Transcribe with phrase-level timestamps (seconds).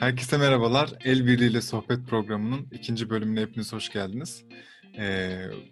[0.00, 0.92] Herkese merhabalar.
[1.04, 4.44] El Birliğiyle Sohbet programının ikinci bölümüne hepiniz hoş geldiniz.
[4.98, 5.04] Ee,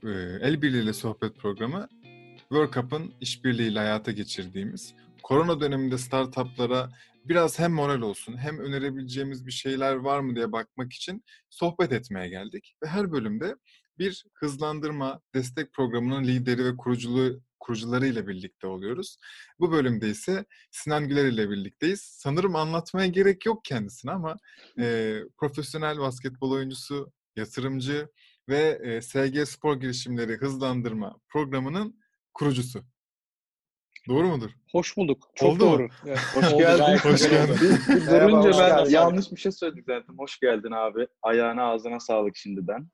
[0.02, 0.08] e,
[0.40, 1.88] El Birliğiyle Sohbet programı
[2.38, 6.90] World Cup'ın işbirliğiyle hayata geçirdiğimiz, korona döneminde startuplara
[7.24, 12.28] biraz hem moral olsun hem önerebileceğimiz bir şeyler var mı diye bakmak için sohbet etmeye
[12.28, 12.74] geldik.
[12.82, 13.56] Ve her bölümde
[13.98, 19.16] bir hızlandırma destek programının lideri ve kuruculuğu kurucuları ile birlikte oluyoruz.
[19.60, 22.00] Bu bölümde ise Sinan Güler ile birlikteyiz.
[22.00, 24.36] Sanırım anlatmaya gerek yok kendisine ama
[24.80, 28.08] e, profesyonel basketbol oyuncusu, yatırımcı
[28.48, 32.00] ve e, SG Spor Girişimleri Hızlandırma Programı'nın
[32.34, 32.84] kurucusu.
[34.08, 34.50] Doğru mudur?
[34.72, 35.30] Hoş bulduk.
[35.34, 35.82] Çok Oldu doğru.
[35.82, 35.88] mu?
[36.06, 36.58] Evet, Hoş oldu.
[36.58, 36.98] geldin.
[36.98, 37.56] Hoş geldin.
[37.88, 38.90] durunca ben geldin.
[38.90, 40.14] yanlış bir şey söyledik zaten.
[40.18, 41.06] Hoş geldin abi.
[41.22, 42.88] Ayağına ağzına sağlık şimdiden.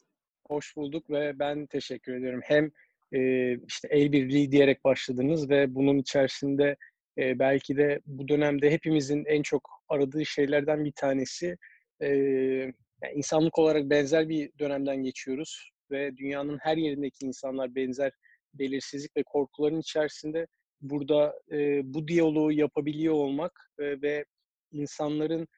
[0.49, 2.41] Hoş bulduk ve ben teşekkür ediyorum.
[2.45, 2.71] Hem
[3.15, 6.77] e, işte el birliği diyerek başladınız ve bunun içerisinde
[7.19, 11.57] e, belki de bu dönemde hepimizin en çok aradığı şeylerden bir tanesi
[12.01, 12.09] e,
[13.03, 18.13] yani insanlık olarak benzer bir dönemden geçiyoruz ve dünyanın her yerindeki insanlar benzer
[18.55, 20.47] belirsizlik ve korkuların içerisinde
[20.81, 24.25] burada e, bu diyaloğu yapabiliyor olmak e, ve
[24.73, 25.49] insanların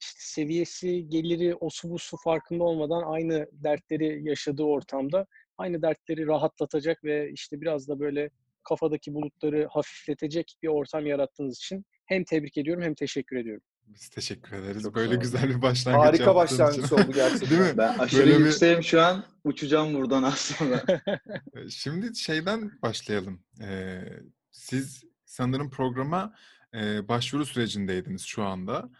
[0.00, 5.26] işte seviyesi, geliri, osu busu farkında olmadan aynı dertleri yaşadığı ortamda
[5.58, 8.30] aynı dertleri rahatlatacak ve işte biraz da böyle
[8.62, 13.62] kafadaki bulutları hafifletecek bir ortam yarattığınız için hem tebrik ediyorum hem teşekkür ediyorum.
[13.86, 14.82] Biz teşekkür ederiz.
[14.82, 16.94] Çok Böyle güzel bir başlangıç Harika başlangıç için.
[16.96, 17.50] oldu gerçekten.
[17.50, 17.78] Değil mi?
[17.78, 19.24] Ben aşırı Böyle bir- yükseğim şu an.
[19.44, 20.82] Uçacağım buradan az sonra.
[21.56, 23.42] E, Şimdi şeyden başlayalım.
[23.62, 24.00] Ee,
[24.50, 26.34] siz sanırım programa
[26.74, 28.90] e, başvuru sürecindeydiniz şu anda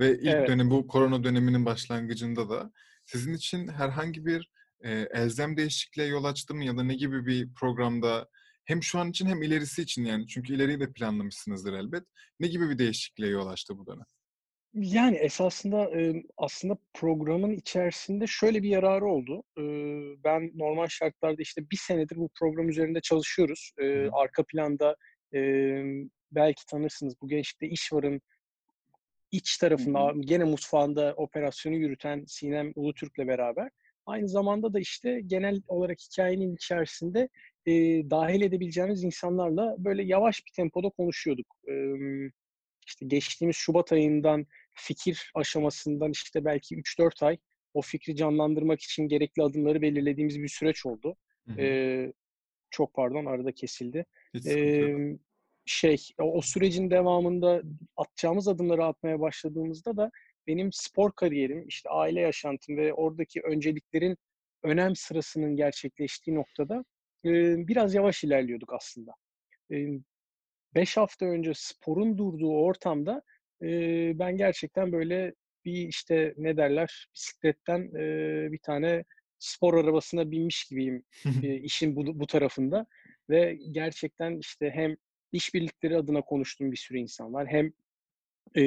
[0.00, 0.48] ve ilk Evet.
[0.48, 2.72] dönem bu korona döneminin başlangıcında da
[3.04, 4.50] sizin için herhangi bir
[4.84, 8.28] e, elzem değişikliğe yol açtı mı ya da ne gibi bir programda
[8.64, 12.02] hem şu an için hem ilerisi için yani çünkü ileriyi de planlamışsınızdır elbet.
[12.40, 14.06] Ne gibi bir değişikliğe yol açtı bu dönem?
[14.74, 15.90] Yani esasında
[16.36, 19.42] aslında programın içerisinde şöyle bir yararı oldu.
[20.24, 23.72] Ben normal şartlarda işte bir senedir bu program üzerinde çalışıyoruz.
[24.12, 24.96] Arka planda
[26.32, 28.20] belki tanırsınız bu gençlikte İşvar'ın
[29.32, 33.70] iç tarafında gene mutfağında operasyonu yürüten Sinem Ulutürk'le beraber
[34.06, 37.28] aynı zamanda da işte genel olarak hikayenin içerisinde
[37.66, 37.72] e,
[38.10, 41.46] dahil edebileceğimiz insanlarla böyle yavaş bir tempoda konuşuyorduk.
[41.68, 41.74] E,
[42.86, 47.38] işte geçtiğimiz Şubat ayından fikir aşamasından işte belki 3-4 ay
[47.74, 51.16] o fikri canlandırmak için gerekli adımları belirlediğimiz bir süreç oldu.
[51.46, 51.60] Hı hı.
[51.60, 52.12] E,
[52.70, 54.06] çok pardon arada kesildi.
[54.34, 54.46] Hiç.
[54.46, 55.18] Eee,
[55.66, 57.62] şey o sürecin devamında
[57.96, 60.10] atacağımız adımları atmaya başladığımızda da
[60.46, 64.16] benim spor kariyerim, işte aile yaşantım ve oradaki önceliklerin
[64.62, 66.84] önem sırasının gerçekleştiği noktada
[67.24, 69.12] eee, biraz yavaş ilerliyorduk aslında.
[69.70, 70.00] Eee,
[70.74, 73.22] Beş hafta önce sporun durduğu ortamda
[73.62, 79.04] eee, ben gerçekten böyle bir işte ne derler bisikletten eee, bir tane
[79.38, 81.04] spor arabasına binmiş gibiyim
[81.42, 82.86] e, işin bu, bu tarafında
[83.30, 84.96] ve gerçekten işte hem
[85.32, 87.72] işbirlikleri adına konuştuğum bir sürü insan var hem
[88.56, 88.62] e,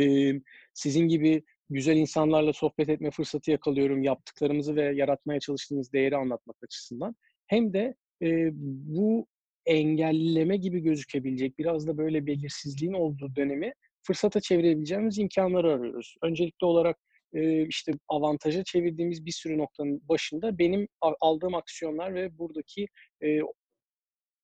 [0.73, 7.16] sizin gibi güzel insanlarla sohbet etme fırsatı yakalıyorum yaptıklarımızı ve yaratmaya çalıştığımız değeri anlatmak açısından
[7.47, 9.28] hem de e, bu
[9.66, 16.16] engelleme gibi gözükebilecek biraz da böyle belirsizliğin olduğu dönemi fırsata çevirebileceğimiz imkanları arıyoruz.
[16.24, 16.97] Öncelikli olarak
[17.34, 20.88] e, işte avantaja çevirdiğimiz bir sürü noktanın başında benim
[21.22, 22.88] aldığım aksiyonlar ve buradaki
[23.24, 23.40] e,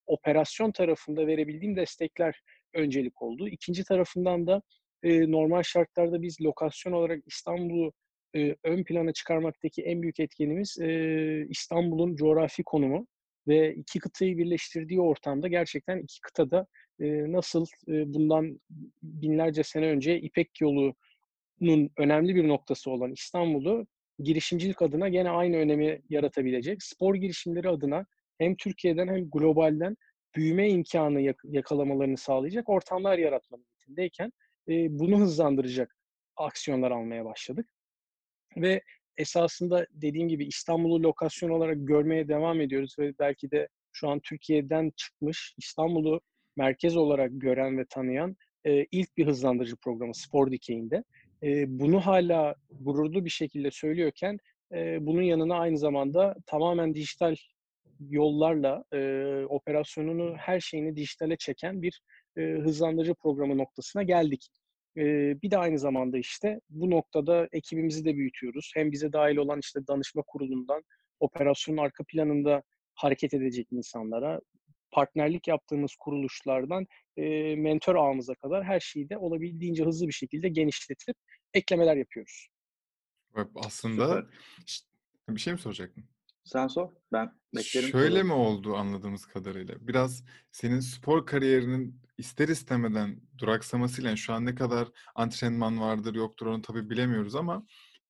[0.08, 2.42] operasyon tarafında verebildiğim destekler
[2.74, 3.48] öncelik oldu.
[3.48, 4.62] İkinci tarafından da
[5.06, 7.94] e, normal şartlarda biz lokasyon olarak İstanbul'u
[8.36, 13.08] e, ön plana çıkarmaktaki en büyük etkenimiz e, İstanbul'un coğrafi konumu
[13.48, 16.68] ve iki kıtayı birleştirdiği ortamda gerçekten iki kıtada
[17.00, 18.60] e, nasıl e, bundan
[19.04, 23.88] binlerce sene önce İpek yolunun önemli bir noktası olan İstanbul'u
[24.20, 28.06] girişimcilik adına gene aynı önemi yaratabilecek, spor girişimleri adına
[28.38, 29.98] hem Türkiye'den hem globalden
[30.36, 34.32] büyüme imkanı yak- yakalamalarını sağlayacak ortamlar yaratma niyetindeyken
[34.70, 35.96] e, bunu hızlandıracak
[36.36, 37.70] aksiyonlar almaya başladık.
[38.58, 38.82] Ve
[39.18, 44.92] esasında dediğim gibi İstanbul'u lokasyon olarak görmeye devam ediyoruz ve belki de şu an Türkiye'den
[44.96, 46.22] çıkmış İstanbul'u
[46.58, 48.36] merkez olarak gören ve tanıyan
[48.66, 51.04] e, ilk bir hızlandırıcı programı spor dikeyinde.
[51.44, 54.40] E, bunu hala gururlu bir şekilde söylüyorken
[54.74, 57.36] e, bunun yanına aynı zamanda tamamen dijital
[58.10, 59.00] yollarla e,
[59.50, 62.02] operasyonunu her şeyini dijitale çeken bir
[62.38, 64.48] e, hızlandırıcı programı noktasına geldik.
[64.98, 65.02] E,
[65.42, 68.72] bir de aynı zamanda işte bu noktada ekibimizi de büyütüyoruz.
[68.76, 70.82] Hem bize dahil olan işte danışma kurulundan
[71.20, 74.42] operasyonun arka planında hareket edecek insanlara,
[74.92, 76.86] partnerlik yaptığımız kuruluşlardan
[77.18, 81.16] e, mentor ağımıza kadar her şeyi de olabildiğince hızlı bir şekilde genişletip
[81.54, 82.48] eklemeler yapıyoruz.
[83.56, 84.28] Aslında
[84.66, 85.36] Süper.
[85.36, 86.04] bir şey mi soracaktın?
[86.44, 86.90] Sen sor.
[87.12, 87.90] Ben beklerim.
[87.90, 89.76] Şöyle mi oldu anladığımız kadarıyla?
[89.80, 96.46] Biraz senin spor kariyerinin ister istemeden duraksamasıyla yani şu an ne kadar antrenman vardır yoktur
[96.46, 97.66] onu tabii bilemiyoruz ama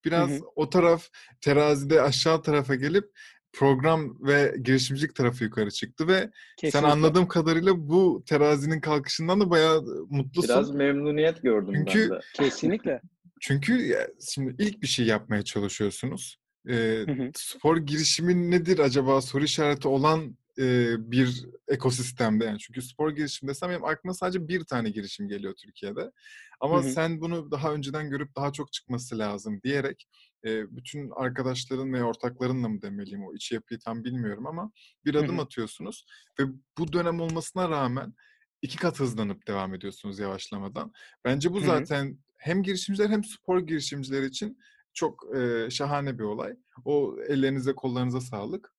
[0.05, 0.39] biraz hı hı.
[0.55, 1.07] o taraf
[1.41, 3.11] terazide aşağı tarafa gelip
[3.53, 6.79] program ve girişimcilik tarafı yukarı çıktı ve Kesinlikle.
[6.79, 10.49] sen anladığım kadarıyla bu terazinin kalkışından da bayağı mutlusun.
[10.49, 12.21] Biraz memnuniyet gördüm çünkü, ben de.
[12.33, 13.01] Kesinlikle.
[13.41, 13.97] Çünkü
[14.33, 16.37] şimdi ilk bir şey yapmaya çalışıyorsunuz.
[16.69, 17.05] Ee,
[17.35, 22.59] Spor girişimi nedir acaba soru işareti olan e, bir ekosistemde yani.
[22.59, 26.11] Çünkü spor girişim desem benim aklıma sadece bir tane girişim geliyor Türkiye'de.
[26.59, 26.91] Ama hı hı.
[26.91, 30.07] sen bunu daha önceden görüp daha çok çıkması lazım diyerek
[30.45, 34.71] e, bütün arkadaşların ve ortaklarınla mı demeliyim o içi yapıyı tam bilmiyorum ama
[35.05, 35.45] bir adım hı hı.
[35.45, 36.05] atıyorsunuz
[36.39, 36.43] ve
[36.77, 38.13] bu dönem olmasına rağmen
[38.61, 40.91] iki kat hızlanıp devam ediyorsunuz yavaşlamadan.
[41.25, 42.15] Bence bu zaten hı hı.
[42.37, 44.57] hem girişimciler hem spor girişimciler için
[44.93, 46.55] çok e, şahane bir olay.
[46.85, 48.74] O ellerinize kollarınıza sağlık.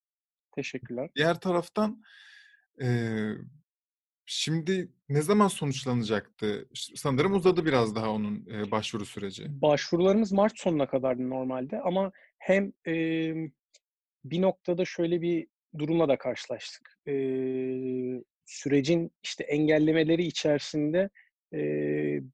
[0.56, 1.10] Teşekkürler.
[1.16, 2.02] Diğer taraftan
[2.82, 2.88] e,
[4.26, 6.68] şimdi ne zaman sonuçlanacaktı?
[6.94, 9.46] Sanırım uzadı biraz daha onun e, başvuru süreci.
[9.48, 12.94] Başvurularımız Mart sonuna kadardı normalde ama hem e,
[14.24, 15.46] bir noktada şöyle bir
[15.78, 16.98] durumla da karşılaştık.
[17.08, 17.12] E,
[18.46, 21.10] sürecin işte engellemeleri içerisinde
[21.54, 21.60] e,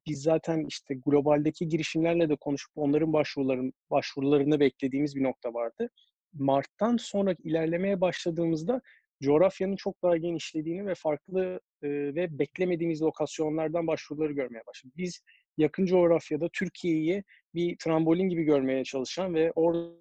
[0.07, 5.89] biz zaten işte globaldeki girişimlerle de konuşup onların başvuruların başvurularını beklediğimiz bir nokta vardı.
[6.33, 8.81] Mart'tan sonra ilerlemeye başladığımızda
[9.23, 14.97] coğrafyanın çok daha genişlediğini ve farklı e, ve beklemediğimiz lokasyonlardan başvuruları görmeye başladık.
[14.97, 15.21] Biz
[15.57, 17.23] yakın coğrafyada Türkiye'yi
[17.55, 19.93] bir trambolin gibi görmeye çalışan ve orada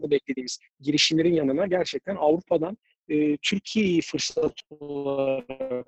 [0.00, 2.78] beklediğimiz girişimlerin yanına gerçekten Avrupa'dan
[3.08, 5.86] e, Türkiye'yi fırsat olarak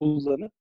[0.00, 0.52] kullanıp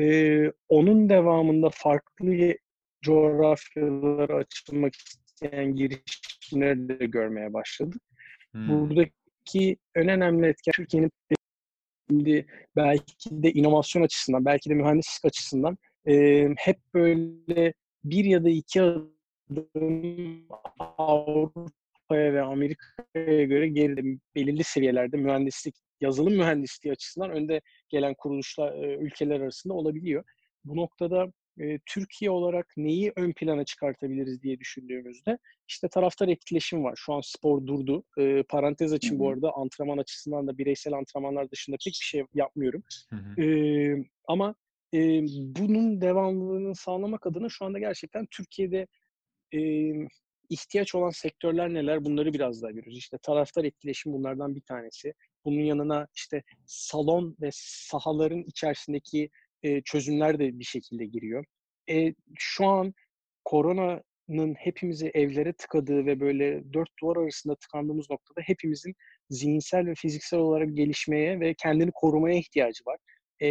[0.00, 2.54] e, onun devamında farklı
[3.02, 5.76] coğrafyalara açılmak isteyen
[6.52, 8.02] girişimleri de görmeye başladık.
[8.52, 8.68] Hmm.
[8.68, 11.10] Buradaki en önemli etken Türkiye'nin
[12.10, 12.46] şimdi
[12.76, 15.78] belki de inovasyon açısından, belki de mühendislik açısından
[16.08, 20.46] e, hep böyle bir ya da iki adım
[20.78, 28.96] Avrupa'ya ve Amerika'ya göre geride belirli seviyelerde mühendislik, yazılım mühendisliği açısından önde gelen kuruluşlar, e,
[28.96, 30.24] ülkeler arasında olabiliyor.
[30.64, 35.38] Bu noktada e, Türkiye olarak neyi ön plana çıkartabiliriz diye düşündüğümüzde
[35.68, 36.94] işte taraftar etkileşim var.
[36.96, 38.04] Şu an spor durdu.
[38.18, 42.82] E, parantez açın bu arada antrenman açısından da bireysel antrenmanlar dışında pek bir şey yapmıyorum.
[43.38, 43.44] E,
[44.28, 44.54] ama
[44.94, 44.98] e,
[45.58, 48.86] bunun devamlılığını sağlamak adına şu anda gerçekten Türkiye'de
[49.54, 49.60] e,
[50.50, 52.98] ihtiyaç olan sektörler neler bunları biraz daha görüyoruz.
[52.98, 55.14] İşte taraftar etkileşim bunlardan bir tanesi.
[55.44, 59.30] Bunun yanına işte salon ve sahaların içerisindeki
[59.84, 61.44] çözümler de bir şekilde giriyor.
[61.90, 62.94] E, şu an
[63.44, 68.94] koronanın hepimizi evlere tıkadığı ve böyle dört duvar arasında tıkandığımız noktada hepimizin
[69.30, 72.98] zihinsel ve fiziksel olarak gelişmeye ve kendini korumaya ihtiyacı var.
[73.42, 73.48] E,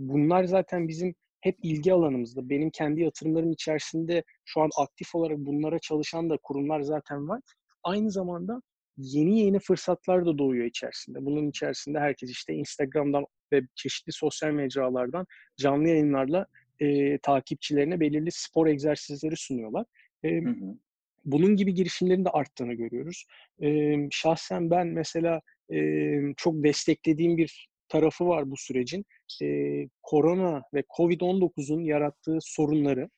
[0.00, 2.50] bunlar zaten bizim hep ilgi alanımızda.
[2.50, 7.40] Benim kendi yatırımlarım içerisinde şu an aktif olarak bunlara çalışan da kurumlar zaten var.
[7.82, 8.60] Aynı zamanda
[8.96, 11.24] yeni yeni fırsatlar da doğuyor içerisinde.
[11.24, 16.46] Bunun içerisinde herkes işte Instagram'dan ve çeşitli sosyal mecralardan canlı yayınlarla
[16.80, 19.86] e, takipçilerine belirli spor egzersizleri sunuyorlar.
[20.22, 20.78] E, hı hı.
[21.24, 23.26] Bunun gibi girişimlerin de arttığını görüyoruz.
[23.62, 25.40] E, şahsen ben mesela
[25.72, 29.04] e, çok desteklediğim bir tarafı var bu sürecin.
[29.42, 33.10] E, korona ve Covid-19'un yarattığı sorunları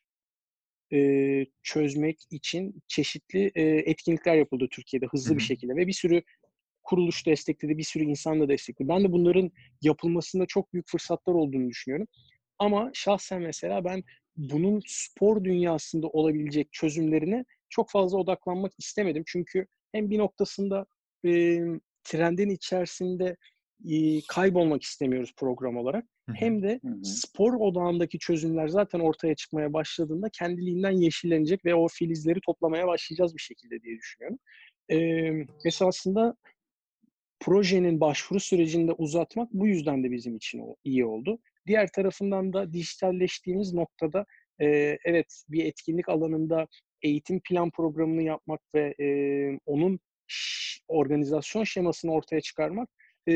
[0.93, 0.99] e,
[1.63, 5.39] çözmek için çeşitli e, etkinlikler yapıldı Türkiye'de hızlı Hı-hı.
[5.39, 6.23] bir şekilde ve bir sürü
[6.87, 8.89] kuruluş destekledi, bir sürü insan da destekledi.
[8.89, 9.51] Ben de bunların
[9.83, 12.07] yapılmasında çok büyük fırsatlar olduğunu düşünüyorum.
[12.59, 14.03] Ama şahsen mesela ben
[14.37, 19.23] bunun spor dünyasında olabilecek çözümlerine çok fazla odaklanmak istemedim.
[19.27, 20.87] Çünkü hem bir noktasında
[21.25, 21.61] e,
[22.05, 23.37] trendin içerisinde
[23.91, 26.05] e, kaybolmak istemiyoruz program olarak.
[26.35, 32.87] Hem de spor odağındaki çözümler zaten ortaya çıkmaya başladığında kendiliğinden yeşillenecek ve o filizleri toplamaya
[32.87, 34.39] başlayacağız bir şekilde diye düşünüyorum.
[34.91, 36.37] Ee, esasında
[37.41, 41.39] projenin başvuru sürecinde uzatmak bu yüzden de bizim için iyi oldu.
[41.67, 44.27] Diğer tarafından da dijitalleştiğimiz noktada
[44.61, 44.67] e,
[45.05, 46.67] evet bir etkinlik alanında
[47.03, 49.07] eğitim plan programını yapmak ve e,
[49.67, 50.01] onun
[50.89, 52.89] organizasyon şemasını ortaya çıkarmak
[53.29, 53.35] e,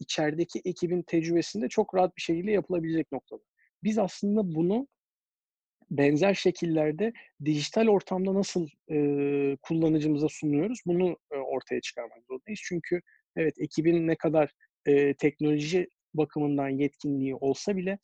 [0.00, 3.42] içerideki ekibin tecrübesinde çok rahat bir şekilde yapılabilecek noktada.
[3.82, 4.88] Biz aslında bunu
[5.90, 7.12] benzer şekillerde
[7.44, 12.60] dijital ortamda nasıl e, kullanıcımıza sunuyoruz bunu e, ortaya çıkarmak zorundayız.
[12.64, 13.00] Çünkü
[13.36, 14.50] evet ekibin ne kadar
[14.86, 17.98] e, teknoloji bakımından yetkinliği olsa bile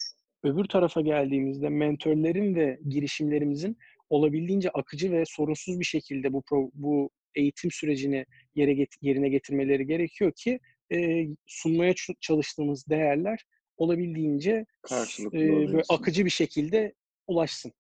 [0.45, 3.77] öbür tarafa geldiğimizde mentörlerin ve girişimlerimizin
[4.11, 9.87] olabildiğince akıcı ve sorunsuz bir şekilde bu pro, bu eğitim sürecini yere get, yerine getirmeleri
[9.87, 10.61] gerekiyor ki
[10.93, 13.45] e, sunmaya çalıştığımız değerler
[13.77, 14.67] olabildiğince
[15.33, 16.93] e, böyle akıcı bir şekilde
[17.33, 17.73] ulaşsın.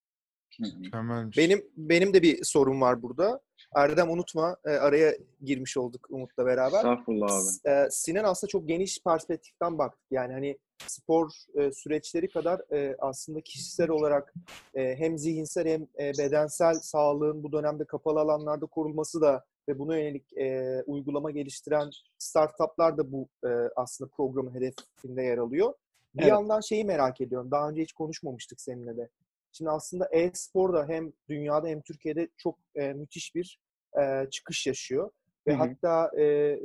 [0.61, 1.39] Mükemmelmiş.
[1.39, 3.41] Benim benim de bir sorum var burada.
[3.75, 6.77] Erdem unutma e, araya girmiş olduk Umut'la beraber.
[6.77, 7.43] Estağfurullah abi.
[7.43, 10.07] S- e, Sinan aslında çok geniş perspektiften baktık.
[10.11, 14.35] Yani hani spor e, süreçleri kadar e, aslında kişisel olarak
[14.75, 19.99] e, hem zihinsel hem e, bedensel sağlığın bu dönemde kapalı alanlarda korunması da ve buna
[19.99, 25.75] yönelik e, uygulama geliştiren startuplar da bu e, aslında programın hedefinde yer alıyor.
[26.15, 26.31] Bir Evet.
[26.33, 27.51] yandan şeyi merak ediyorum.
[27.51, 29.09] Daha önce hiç konuşmamıştık seninle de.
[29.53, 33.61] Şimdi aslında e-spor da hem dünyada hem Türkiye'de çok e, müthiş bir
[34.01, 35.11] e, çıkış yaşıyor.
[35.47, 35.59] Ve Hı hı.
[35.59, 36.59] hatta e,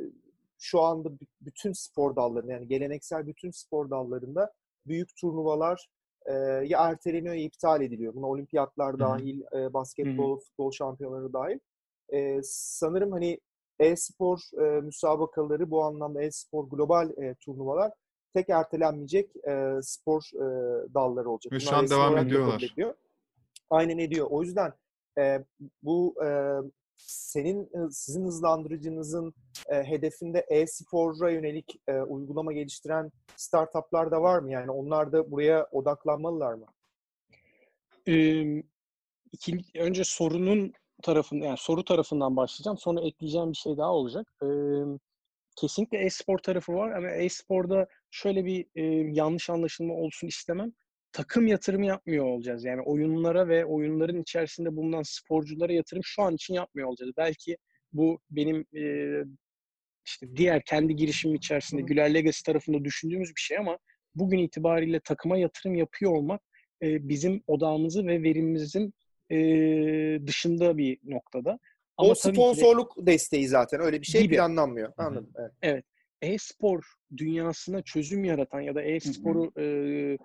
[0.60, 1.10] şu anda
[1.42, 4.54] bütün spor dallarında yani geleneksel bütün spor dallarında
[4.88, 5.90] büyük turnuvalar
[6.26, 6.34] e,
[6.66, 8.14] ya erteleniyor ya iptal ediliyor.
[8.14, 9.00] Buna olimpiyatlar hı.
[9.00, 11.60] dahil, e, basketbol, futbol şampiyonları dahil.
[12.14, 13.40] E, sanırım hani
[13.80, 17.92] e-spor e, müsabakaları bu anlamda e-spor global e, turnuvalar
[18.34, 20.46] tek ertelenmeyecek e, spor e,
[20.94, 21.54] dalları olacak.
[21.54, 22.58] Ve şu an devam ediyorlar.
[22.62, 22.94] ediliyor.
[23.70, 24.28] Aynen ediyor.
[24.30, 24.74] O yüzden
[25.18, 25.46] e,
[25.84, 26.30] bu e,
[26.98, 29.34] senin sizin hızlandırıcınızın
[29.70, 34.52] e, hedefinde e-spora yönelik e, uygulama geliştiren startuplar da var mı?
[34.52, 36.66] Yani onlar da buraya odaklanmalılar mı?
[38.08, 38.64] Ee,
[39.32, 42.78] iki, önce sorunun tarafından yani soru tarafından başlayacağım.
[42.78, 44.34] Sonra ekleyeceğim bir şey daha olacak.
[44.44, 44.48] Ee,
[45.56, 48.84] kesinlikle e-spor tarafı var ama e-sporda şöyle bir e,
[49.14, 50.72] yanlış anlaşılma olsun istemem.
[51.12, 52.66] Takım yatırımı yapmıyor olacağız.
[52.66, 57.12] Yani oyunlara ve oyunların içerisinde bulunan sporculara yatırım şu an için yapmıyor olacağız.
[57.18, 57.58] Belki
[57.94, 58.84] bu benim e,
[60.06, 63.78] işte diğer kendi girişimim içerisinde Güler Legacy tarafında düşündüğümüz bir şey ama
[64.16, 66.42] bugün itibariyle takıma yatırım yapıyor olmak
[66.82, 68.94] e, bizim odağımızı ve verimimizin
[69.32, 69.38] e,
[70.28, 71.60] dışında bir noktada.
[71.98, 74.36] Ama o ki de- sponsorluk desteği zaten öyle bir şey Gibi.
[74.36, 74.94] planlanmıyor.
[74.98, 75.34] Anladım.
[75.62, 75.86] Evet.
[76.22, 76.84] E-spor
[77.18, 80.18] dünyasına çözüm yaratan ya da e-sporu e,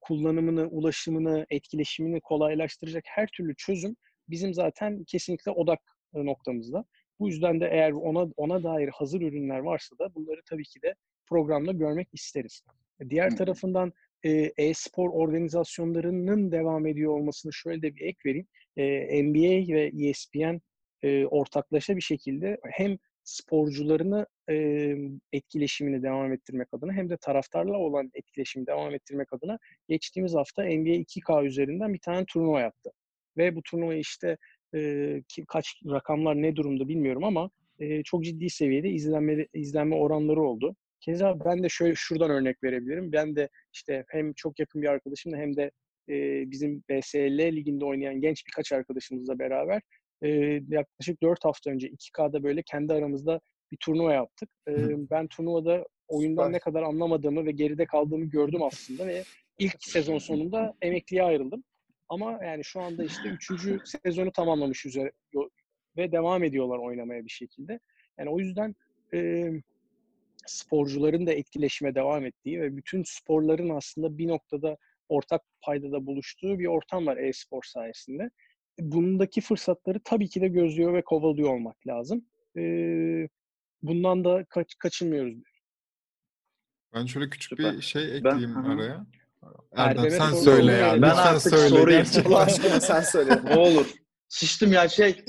[0.00, 3.96] kullanımını, ulaşımını, etkileşimini kolaylaştıracak her türlü çözüm
[4.28, 5.80] bizim zaten kesinlikle odak
[6.14, 6.84] e, noktamızda.
[7.20, 10.94] Bu yüzden de eğer ona ona dair hazır ürünler varsa da bunları tabii ki de
[11.26, 12.62] programda görmek isteriz.
[13.10, 13.38] Diğer Hı hı.
[13.38, 13.92] tarafından
[14.22, 18.46] e, e-spor organizasyonlarının devam ediyor olmasını şöyle de bir ek vereyim.
[18.76, 20.60] E, NBA ve ESPN
[21.02, 24.54] e, ortaklaşa bir şekilde hem sporcularını e,
[25.32, 29.58] etkileşimini devam ettirmek adına hem de taraftarla olan etkileşimi devam ettirmek adına
[29.88, 32.90] geçtiğimiz hafta NBA 2K üzerinden bir tane turnuva yaptı.
[33.36, 34.36] Ve bu turnuva işte
[34.74, 40.42] e, ki, kaç rakamlar ne durumda bilmiyorum ama e, çok ciddi seviyede izlenme izlenme oranları
[40.42, 40.76] oldu.
[41.00, 43.12] Keza ben de şöyle şuradan örnek verebilirim.
[43.12, 45.70] Ben de işte hem çok yakın bir arkadaşımla hem de
[46.08, 49.82] e, bizim BSL liginde oynayan genç birkaç arkadaşımızla beraber
[50.22, 50.28] e,
[50.68, 53.40] yaklaşık 4 hafta önce 2K'da böyle kendi aramızda
[53.72, 54.48] bir turnuva yaptık.
[54.68, 54.74] E,
[55.10, 59.24] ben turnuvada oyundan ne kadar anlamadığımı ve geride kaldığımı gördüm aslında ve
[59.58, 61.64] ilk sezon sonunda emekliye ayrıldım.
[62.08, 63.88] Ama yani şu anda işte 3.
[64.04, 65.12] sezonu tamamlamış üzere
[65.96, 67.80] ve devam ediyorlar oynamaya bir şekilde.
[68.18, 68.74] Yani o yüzden
[69.14, 69.50] e,
[70.46, 74.76] sporcuların da etkileşime devam ettiği ve bütün sporların aslında bir noktada
[75.08, 78.30] ortak paydada buluştuğu bir ortam var e-spor sayesinde.
[78.82, 82.24] Bundaki fırsatları tabii ki de gözlüyor ve kovalıyor olmak lazım.
[82.56, 82.62] E,
[83.82, 85.34] bundan da kaç, kaçınmıyoruz.
[86.94, 87.76] Ben şöyle küçük Süper.
[87.76, 88.72] bir şey Ben- ekleyeyim Hı hı.
[88.72, 89.06] araya.
[89.72, 90.92] Erdem'e Erdem sen söyle ya.
[90.92, 91.90] Ben Lütfen artık söyle.
[91.92, 92.30] gerçekten.
[92.30, 93.40] Allah aşkına sen söyle.
[93.44, 93.94] Ne olur.
[94.28, 95.24] Şiştim ya şey.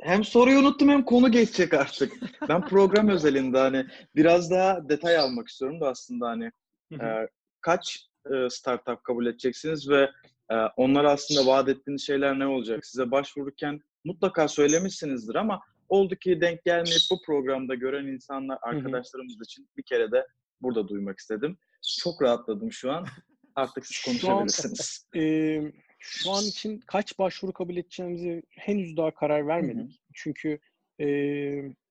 [0.00, 2.12] Hem soruyu unuttum hem konu geçecek artık.
[2.48, 6.50] Ben program özelinde hani biraz daha detay almak istiyorum da aslında hani
[6.92, 7.28] e,
[7.60, 10.10] kaç e, startup kabul edeceksiniz ve
[10.52, 12.86] e, onlara aslında vaat ettiğiniz şeyler ne olacak?
[12.86, 19.68] Size başvururken mutlaka söylemişsinizdir ama oldu ki denk gelmeyip bu programda gören insanlar, arkadaşlarımız için
[19.76, 20.26] bir kere de
[20.60, 21.58] burada duymak istedim.
[22.00, 23.06] Çok rahatladım şu an.
[23.54, 25.06] Artık siz Şu an- konuşabilirsiniz.
[25.16, 30.00] Ee, şu an için kaç başvuru kabul edeceğimizi henüz daha karar vermedik.
[30.14, 30.58] Çünkü
[31.00, 31.06] e,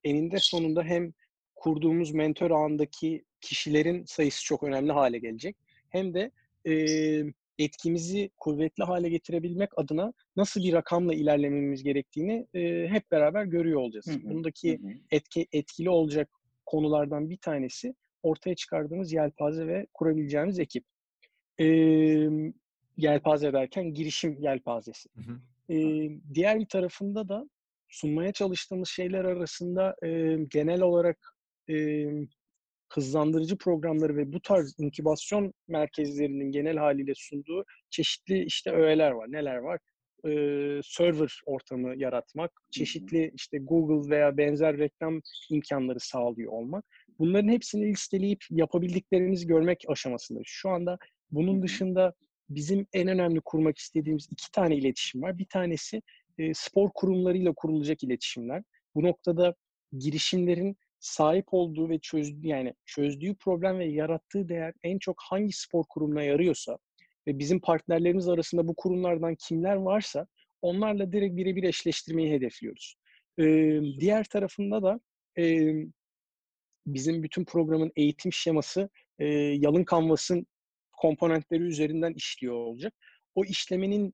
[0.03, 1.13] eninde sonunda hem
[1.55, 5.57] kurduğumuz mentor ağındaki kişilerin sayısı çok önemli hale gelecek.
[5.89, 6.31] Hem de
[6.67, 6.73] e,
[7.63, 14.07] etkimizi kuvvetli hale getirebilmek adına nasıl bir rakamla ilerlememiz gerektiğini e, hep beraber görüyor olacağız.
[14.07, 14.29] Hı hı.
[14.29, 14.91] Bundaki Hı hı.
[15.11, 16.29] etki, etkili olacak
[16.65, 20.85] konulardan bir tanesi ortaya çıkardığımız yelpaze ve kurabileceğimiz ekip.
[21.59, 21.65] Ee,
[22.97, 25.09] yelpaze derken girişim yelpazesi.
[25.15, 25.39] Hı hı.
[25.73, 27.49] Ee, diğer bir tarafında da
[27.89, 31.35] sunmaya çalıştığımız şeyler arasında e, genel olarak
[31.69, 32.05] e,
[32.91, 39.31] hızlandırıcı programları ve bu tarz inkübasyon merkezlerinin genel haliyle sunduğu çeşitli işte öğeler var.
[39.31, 39.79] Neler var?
[40.25, 40.31] e,
[40.83, 46.85] server ortamı yaratmak, çeşitli işte Google veya benzer reklam imkanları sağlıyor olmak.
[47.19, 50.39] Bunların hepsini listeleyip yapabildiklerimizi görmek aşamasında.
[50.45, 50.97] Şu anda
[51.31, 52.13] bunun dışında
[52.49, 55.37] bizim en önemli kurmak istediğimiz iki tane iletişim var.
[55.37, 56.01] Bir tanesi
[56.37, 58.63] e, spor kurumlarıyla kurulacak iletişimler.
[58.95, 59.55] Bu noktada
[59.97, 65.83] girişimlerin sahip olduğu ve çözdüğü yani çözdüğü problem ve yarattığı değer en çok hangi spor
[65.89, 66.77] kurumuna yarıyorsa
[67.27, 70.27] ve bizim partnerlerimiz arasında bu kurumlardan kimler varsa
[70.61, 72.95] onlarla direkt birebir eşleştirmeyi hedefliyoruz.
[73.39, 74.99] Ee, diğer tarafında da
[75.37, 75.73] e,
[76.87, 78.89] bizim bütün programın eğitim şeması
[79.19, 80.47] e, yalın kanvasın
[80.91, 82.93] komponentleri üzerinden işliyor olacak.
[83.35, 84.13] O işlemenin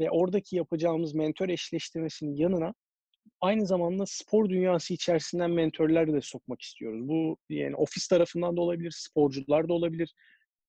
[0.00, 2.74] ve oradaki yapacağımız mentor eşleştirmesinin yanına
[3.42, 7.08] aynı zamanda spor dünyası içerisinden mentorlar de sokmak istiyoruz.
[7.08, 10.14] Bu yani ofis tarafından da olabilir, sporcular da olabilir.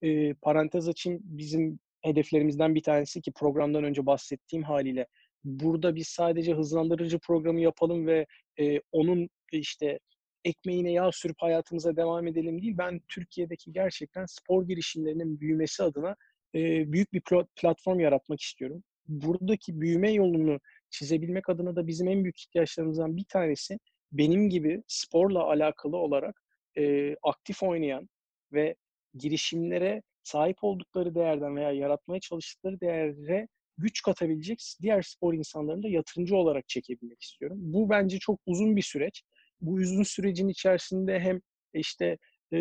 [0.01, 5.07] E, parantez açayım bizim hedeflerimizden bir tanesi ki programdan önce bahsettiğim haliyle
[5.43, 8.25] burada biz sadece hızlandırıcı programı yapalım ve
[8.59, 9.99] e, onun işte
[10.45, 12.77] ekmeğine yağ sürüp hayatımıza devam edelim değil.
[12.77, 16.15] Ben Türkiye'deki gerçekten spor girişimlerinin büyümesi adına
[16.55, 17.21] e, büyük bir
[17.55, 18.83] platform yaratmak istiyorum.
[19.07, 20.59] Buradaki büyüme yolunu
[20.93, 23.79] çizebilmek adına da bizim en büyük ihtiyaçlarımızdan bir tanesi
[24.11, 26.41] benim gibi sporla alakalı olarak
[26.77, 28.09] e, aktif oynayan
[28.53, 28.75] ve
[29.13, 33.47] girişimlere sahip oldukları değerden veya yaratmaya çalıştıkları değere
[33.77, 37.57] güç katabilecek diğer spor insanlarını da yatırımcı olarak çekebilmek istiyorum.
[37.61, 39.23] Bu bence çok uzun bir süreç.
[39.61, 41.41] Bu uzun sürecin içerisinde hem
[41.73, 42.17] işte
[42.53, 42.59] e,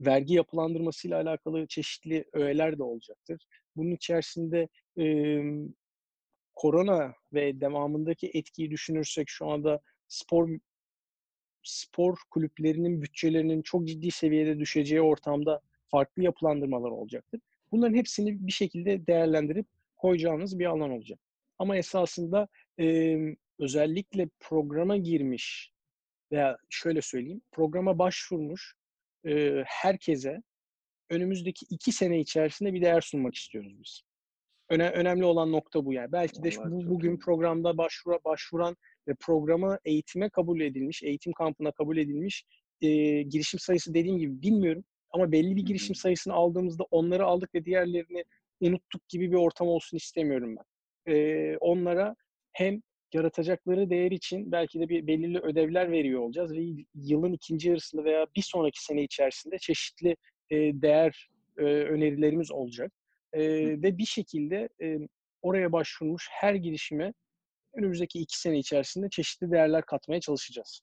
[0.00, 3.46] vergi yapılandırmasıyla alakalı çeşitli öğeler de olacaktır.
[3.76, 4.68] Bunun içerisinde
[4.98, 5.04] e,
[6.58, 10.58] korona ve devamındaki etkiyi düşünürsek şu anda spor
[11.62, 15.60] spor kulüplerinin bütçelerinin çok ciddi seviyede düşeceği ortamda
[15.90, 17.40] farklı yapılandırmalar olacaktır.
[17.72, 19.66] Bunların hepsini bir şekilde değerlendirip
[19.96, 21.18] koyacağınız bir alan olacak.
[21.58, 22.48] Ama esasında
[22.80, 23.16] e,
[23.58, 25.72] özellikle programa girmiş
[26.32, 28.74] veya şöyle söyleyeyim, programa başvurmuş
[29.26, 30.42] e, herkese
[31.10, 34.07] önümüzdeki iki sene içerisinde bir değer sunmak istiyoruz biz.
[34.70, 36.12] Öne, önemli olan nokta bu yani.
[36.12, 37.18] Belki de bu, bugün iyi.
[37.18, 38.76] programda başvura, başvuran
[39.08, 42.44] ve programa eğitime kabul edilmiş, eğitim kampına kabul edilmiş
[42.80, 42.88] e,
[43.22, 44.84] girişim sayısı dediğim gibi bilmiyorum.
[45.10, 48.24] Ama belli bir girişim sayısını aldığımızda onları aldık ve diğerlerini
[48.60, 50.64] unuttuk gibi bir ortam olsun istemiyorum ben.
[51.12, 52.16] Ee, onlara
[52.52, 52.82] hem
[53.14, 56.62] yaratacakları değer için belki de bir belirli ödevler veriyor olacağız ve
[56.94, 60.16] yılın ikinci yarısında veya bir sonraki sene içerisinde çeşitli
[60.50, 61.28] e, değer
[61.58, 62.92] e, önerilerimiz olacak.
[63.32, 63.42] E,
[63.82, 64.98] ve bir şekilde e,
[65.42, 67.12] oraya başvurmuş her girişime
[67.74, 70.80] önümüzdeki iki sene içerisinde çeşitli değerler katmaya çalışacağız.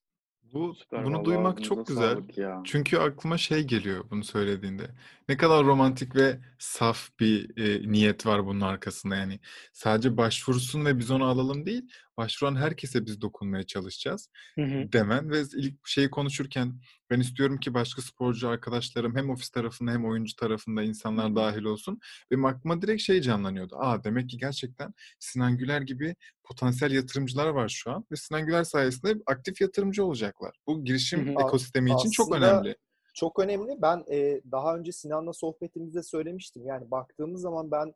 [0.54, 2.18] Bu Süper, bunu duymak çok güzel.
[2.36, 2.62] Ya.
[2.66, 4.84] Çünkü aklıma şey geliyor bunu söylediğinde.
[5.30, 9.40] Ne kadar romantik ve saf bir e, niyet var bunun arkasında yani.
[9.74, 11.84] Sadece başvursun ve biz onu alalım değil,
[12.18, 14.92] başvuran herkese biz dokunmaya çalışacağız hı hı.
[14.92, 20.06] demen ve ilk şeyi konuşurken ben istiyorum ki başka sporcu arkadaşlarım hem ofis tarafında hem
[20.06, 22.00] oyuncu tarafında insanlar dahil olsun.
[22.32, 23.76] Benim aklıma direkt şey canlanıyordu.
[23.80, 28.64] Aa demek ki gerçekten Sinan Güler gibi potansiyel yatırımcılar var şu an ve Sinan Güler
[28.64, 30.56] sayesinde aktif yatırımcı olacaklar.
[30.68, 31.46] Bu girişim hı hı.
[31.46, 32.12] ekosistemi için Aslında...
[32.12, 32.76] çok önemli
[33.16, 33.82] çok önemli.
[33.82, 36.66] Ben e, daha önce Sinan'la sohbetimizde söylemiştim.
[36.66, 37.94] Yani baktığımız zaman ben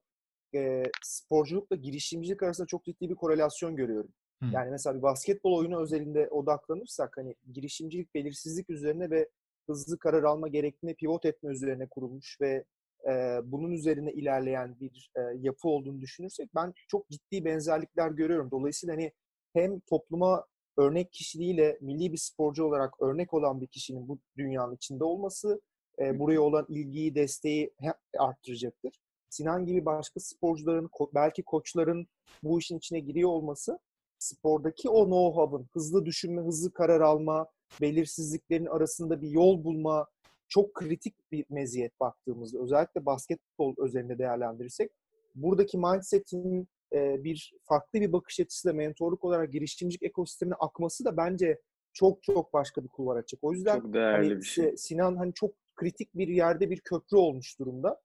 [0.55, 4.13] e, sporculukla girişimcilik arasında çok ciddi bir korelasyon görüyorum.
[4.43, 4.45] Hı.
[4.53, 9.29] Yani mesela bir basketbol oyunu özelinde odaklanırsak hani girişimcilik belirsizlik üzerine ve
[9.67, 12.65] hızlı karar alma gerektiğine pivot etme üzerine kurulmuş ve
[13.09, 18.51] e, bunun üzerine ilerleyen bir e, yapı olduğunu düşünürsek ben çok ciddi benzerlikler görüyorum.
[18.51, 19.12] Dolayısıyla hani
[19.53, 20.45] hem topluma
[20.77, 25.62] örnek kişiliğiyle milli bir sporcu olarak örnek olan bir kişinin bu dünyanın içinde olması
[25.99, 27.73] e, buraya olan ilgiyi, desteği
[28.17, 28.99] arttıracaktır.
[29.29, 32.07] Sinan gibi başka sporcuların, belki koçların
[32.43, 33.79] bu işin içine giriyor olması
[34.19, 37.47] spordaki o know-how'ın, hızlı düşünme, hızlı karar alma,
[37.81, 40.07] belirsizliklerin arasında bir yol bulma
[40.47, 42.59] çok kritik bir meziyet baktığımızda.
[42.59, 44.91] Özellikle basketbol özelinde değerlendirirsek
[45.35, 51.59] buradaki mindset'in e, bir farklı bir bakış açısıyla mentorluk olarak girişimcilik ekosistemine akması da bence
[51.93, 53.43] çok çok başka bir kulvar açacak.
[53.43, 54.77] O yüzden çok değerli hani, bir şey.
[54.77, 58.01] Sinan hani çok kritik bir yerde bir köprü olmuş durumda.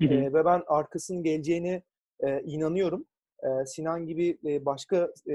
[0.00, 0.14] Hı hı.
[0.14, 1.82] E, ve ben arkasının geleceğine
[2.20, 3.06] e, inanıyorum.
[3.42, 5.34] E, Sinan gibi e, başka e,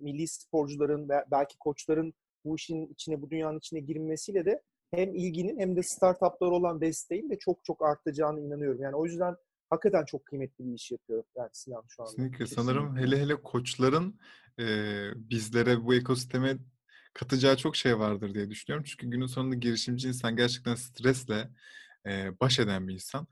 [0.00, 5.60] milli sporcuların ve belki koçların bu işin içine, bu dünyanın içine girmesiyle de hem ilginin
[5.60, 8.82] hem de startuplar olan desteğin de çok çok artacağını inanıyorum.
[8.82, 9.36] Yani o yüzden
[9.70, 12.10] hakikaten çok kıymetli bir iş yapıyor yani Sinan şu anda.
[12.10, 12.38] Kesinlikle.
[12.38, 12.62] Kesinlikle.
[12.62, 14.20] Sanırım hele hele koçların
[14.60, 14.64] e,
[15.16, 16.58] bizlere bu ekosisteme
[17.14, 18.84] katacağı çok şey vardır diye düşünüyorum.
[18.88, 21.48] Çünkü günün sonunda girişimci insan gerçekten stresle
[22.08, 23.26] e, baş eden bir insan.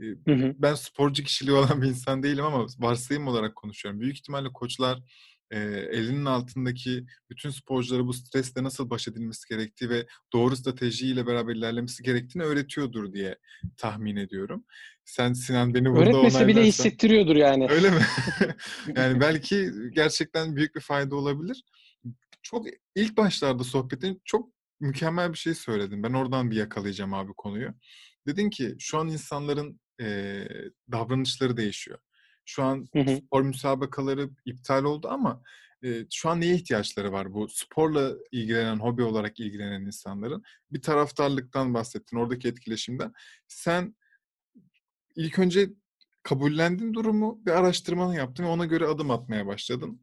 [0.00, 0.54] Hı hı.
[0.58, 4.00] Ben sporcu kişiliği olan bir insan değilim ama varsayım olarak konuşuyorum.
[4.00, 4.98] Büyük ihtimalle koçlar
[5.50, 5.58] e,
[5.92, 12.02] elinin altındaki bütün sporculara bu stresle nasıl baş edilmesi gerektiği ve doğru stratejiyle beraber ilerlemesi
[12.02, 13.36] gerektiğini öğretiyordur diye
[13.76, 14.64] tahmin ediyorum.
[15.04, 17.66] Sen Sinan beni burada Öğretmese bile hissettiriyordur yani.
[17.70, 18.00] Öyle mi?
[18.96, 21.64] yani belki gerçekten büyük bir fayda olabilir.
[22.42, 26.02] Çok ilk başlarda sohbetin çok mükemmel bir şey söyledin.
[26.02, 27.74] Ben oradan bir yakalayacağım abi konuyu.
[28.28, 30.44] Dedin ki şu an insanların e,
[30.92, 31.98] davranışları değişiyor.
[32.44, 33.16] Şu an hı hı.
[33.16, 35.42] spor müsabakaları iptal oldu ama
[35.84, 40.42] e, şu an neye ihtiyaçları var bu sporla ilgilenen, hobi olarak ilgilenen insanların?
[40.70, 43.12] Bir taraftarlıktan bahsettin, oradaki etkileşimden.
[43.48, 43.96] Sen
[45.16, 45.70] ilk önce
[46.22, 50.00] kabullendin durumu, bir araştırmanı yaptın ve ona göre adım atmaya başladın.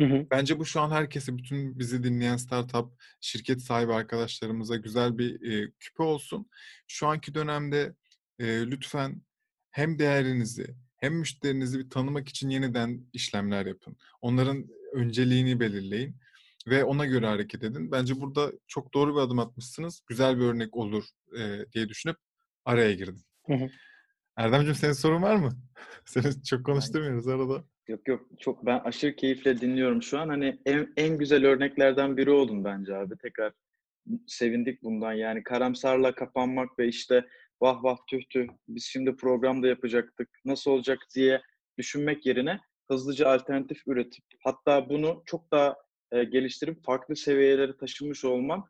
[0.00, 0.26] Hı hı.
[0.30, 5.70] Bence bu şu an herkese, bütün bizi dinleyen startup, şirket sahibi arkadaşlarımıza güzel bir e,
[5.80, 6.50] küpe olsun.
[6.86, 7.94] Şu anki dönemde
[8.38, 9.22] e, lütfen
[9.70, 13.96] hem değerinizi hem müşterinizi bir tanımak için yeniden işlemler yapın.
[14.20, 16.16] Onların önceliğini belirleyin
[16.66, 17.92] ve ona göre hareket edin.
[17.92, 20.00] Bence burada çok doğru bir adım atmışsınız.
[20.06, 21.04] Güzel bir örnek olur
[21.38, 22.16] e, diye düşünüp
[22.64, 23.24] araya girdim.
[23.46, 23.68] Hı hı.
[24.36, 25.52] Erdemciğim senin sorun var mı?
[26.04, 27.64] Seni çok konuşturmuyoruz arada.
[27.88, 30.28] Yok yok çok ben aşırı keyifle dinliyorum şu an.
[30.28, 33.14] Hani en, en güzel örneklerden biri oldun bence abi.
[33.18, 33.52] Tekrar
[34.26, 35.12] sevindik bundan.
[35.12, 37.26] Yani karamsarla kapanmak ve işte
[37.60, 41.42] vah vah tüh tüh biz şimdi programda yapacaktık nasıl olacak diye
[41.78, 45.76] düşünmek yerine hızlıca alternatif üretip hatta bunu çok daha
[46.12, 48.64] e, geliştirip farklı seviyelere taşımış olman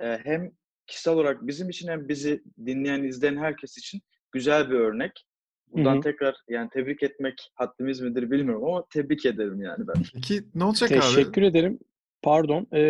[0.00, 0.52] e, hem
[0.86, 4.00] kişisel olarak bizim için hem bizi dinleyen, izleyen herkes için
[4.34, 5.26] güzel bir örnek.
[5.72, 6.00] Buradan Hı-hı.
[6.00, 10.02] tekrar yani tebrik etmek haddimiz midir bilmiyorum ama tebrik ederim yani ben.
[10.14, 11.14] Peki ne olacak Teşekkür abi?
[11.16, 11.78] Teşekkür ederim.
[12.22, 12.66] Pardon.
[12.72, 12.80] Ee,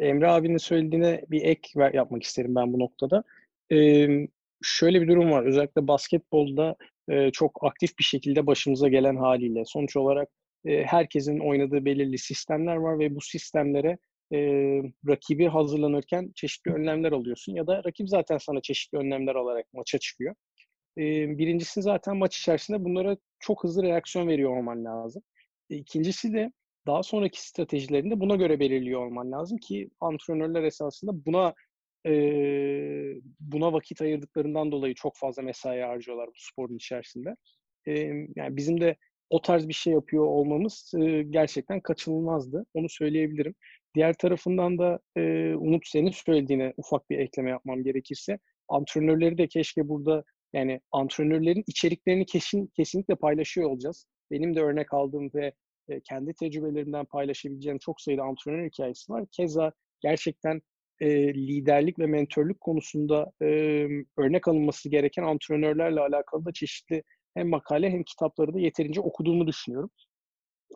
[0.00, 3.24] Emre abinin söylediğine bir ek yapmak isterim ben bu noktada.
[3.72, 4.08] Ee,
[4.62, 5.44] şöyle bir durum var.
[5.44, 6.76] Özellikle basketbolda
[7.08, 9.62] e, çok aktif bir şekilde başımıza gelen haliyle.
[9.64, 10.28] Sonuç olarak
[10.64, 13.98] e, herkesin oynadığı belirli sistemler var ve bu sistemlere
[14.32, 14.38] e,
[15.08, 20.34] rakibi hazırlanırken çeşitli önlemler alıyorsun ya da rakip zaten sana çeşitli önlemler alarak maça çıkıyor.
[20.96, 25.22] Birincisi zaten maç içerisinde bunlara çok hızlı reaksiyon veriyor olman lazım.
[25.70, 26.52] E, ikincisi de
[26.86, 31.54] daha sonraki stratejilerinde buna göre belirliyor olman lazım ki antrenörler esasında buna
[32.06, 32.12] e,
[33.40, 37.36] buna vakit ayırdıklarından dolayı çok fazla mesai harcıyorlar bu sporun içerisinde.
[37.86, 37.92] E,
[38.36, 38.96] yani bizim de
[39.30, 42.66] o tarz bir şey yapıyor olmamız e, gerçekten kaçınılmazdı.
[42.74, 43.54] Onu söyleyebilirim.
[43.94, 49.88] Diğer tarafından da e, Umut senin söylediğine ufak bir ekleme yapmam gerekirse antrenörleri de keşke
[49.88, 54.06] burada yani antrenörlerin içeriklerini kesin, kesinlikle paylaşıyor olacağız.
[54.30, 55.52] Benim de örnek aldığım ve
[55.88, 59.24] e, kendi tecrübelerimden paylaşabileceğim çok sayıda antrenör hikayesi var.
[59.32, 60.62] Keza gerçekten
[61.00, 63.46] e, liderlik ve mentörlük konusunda e,
[64.18, 67.02] örnek alınması gereken antrenörlerle alakalı da çeşitli
[67.34, 69.90] hem makale hem kitapları da yeterince okuduğumu düşünüyorum.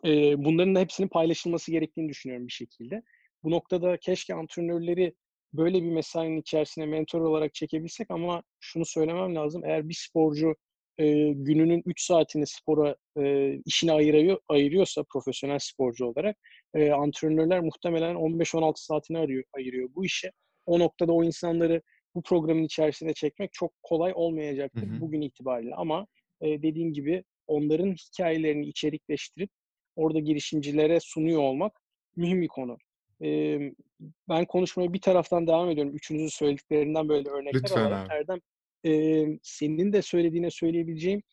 [0.05, 3.01] E, bunların da hepsinin paylaşılması gerektiğini düşünüyorum bir şekilde.
[3.43, 5.13] Bu noktada keşke antrenörleri
[5.57, 9.65] böyle bir mesainin içerisine mentor olarak çekebilsek ama şunu söylemem lazım.
[9.65, 10.55] Eğer bir sporcu
[10.97, 16.37] e, gününün 3 saatini spora e, işine ayırıyor, ayırıyorsa profesyonel sporcu olarak
[16.73, 20.31] e, antrenörler muhtemelen 15-16 saatini arıyor, ayırıyor bu işe.
[20.65, 21.81] O noktada o insanları
[22.15, 25.01] bu programın içerisine çekmek çok kolay olmayacaktır hı hı.
[25.01, 26.07] bugün itibariyle ama
[26.41, 29.49] e, dediğim gibi onların hikayelerini içerikleştirip
[29.95, 31.81] orada girişimcilere sunuyor olmak
[32.15, 32.77] mühim bir konu.
[33.23, 33.59] E,
[34.29, 35.95] ben konuşmaya bir taraftan devam ediyorum.
[35.95, 38.11] Üçünüzün söylediklerinden böyle örnekler Lütfen alarak.
[38.11, 38.13] Abi.
[38.13, 38.39] Erdem
[38.85, 41.23] e, senin de söylediğine söyleyebileceğim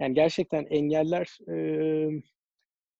[0.00, 2.22] yani gerçekten engeller e,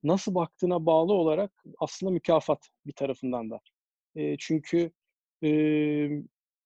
[0.02, 3.60] nasıl baktığına bağlı olarak aslında mükafat bir tarafından da.
[4.16, 4.90] E, çünkü
[5.44, 5.50] e,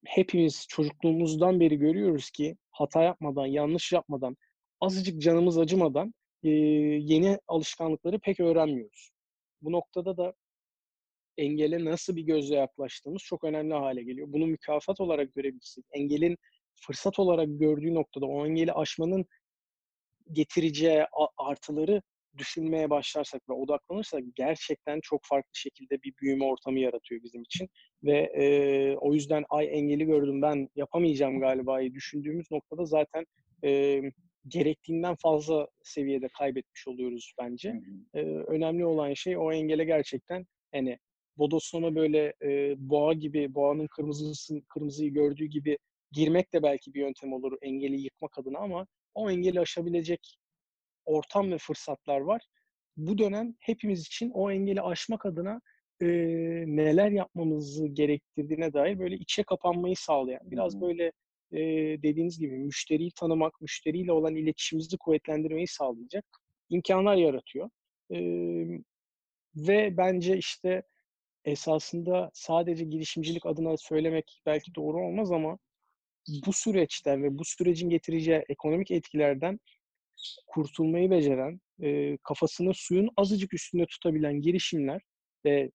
[0.05, 4.37] hepimiz çocukluğumuzdan beri görüyoruz ki hata yapmadan, yanlış yapmadan,
[4.81, 9.11] azıcık canımız acımadan e, yeni alışkanlıkları pek öğrenmiyoruz.
[9.63, 10.35] Bu noktada da
[11.39, 14.29] engele nasıl bir gözle yaklaştığımız çok önemli hale geliyor.
[14.31, 16.37] Bunu mükafat olarak görebilirsek, engelin
[16.75, 19.27] fırsat olarak gördüğü noktada o engeli aşmanın
[20.33, 21.05] getireceği
[21.37, 22.03] artıları
[22.39, 27.69] düşünmeye başlarsak ve odaklanırsak gerçekten çok farklı şekilde bir büyüme ortamı yaratıyor bizim için.
[28.03, 33.25] Ve e, o yüzden ay engeli gördüm ben yapamayacağım galiba düşündüğümüz noktada zaten
[33.65, 34.01] e,
[34.49, 37.75] gerektiğinden fazla seviyede kaybetmiş oluyoruz bence.
[38.15, 40.99] E, önemli olan şey o engele gerçekten hani
[41.39, 45.79] Bodoslama böyle e, boğa gibi, boğanın kırmızısı, kırmızıyı gördüğü gibi
[46.13, 50.39] girmek de belki bir yöntem olur engeli yıkmak adına ama o engeli aşabilecek
[51.05, 52.43] ortam ve fırsatlar var.
[52.97, 55.61] Bu dönem hepimiz için o engeli aşmak adına
[56.01, 56.07] e,
[56.67, 61.13] neler yapmamızı gerektirdiğine dair böyle içe kapanmayı sağlayan, biraz böyle
[61.53, 61.59] e,
[62.03, 66.25] dediğiniz gibi müşteriyi tanımak, müşteriyle olan iletişimimizi kuvvetlendirmeyi sağlayacak
[66.71, 67.71] imkanlar yaratıyor.
[68.11, 68.19] E,
[69.57, 70.83] ve bence işte
[71.47, 75.59] esasında sadece girişimcilik adına söylemek belki doğru olmaz ama
[76.47, 79.61] bu süreçten ve bu sürecin getireceği ekonomik etkilerden
[80.47, 85.03] kurtulmayı beceren, e, kafasını suyun azıcık üstünde tutabilen girişimler
[85.45, 85.71] ve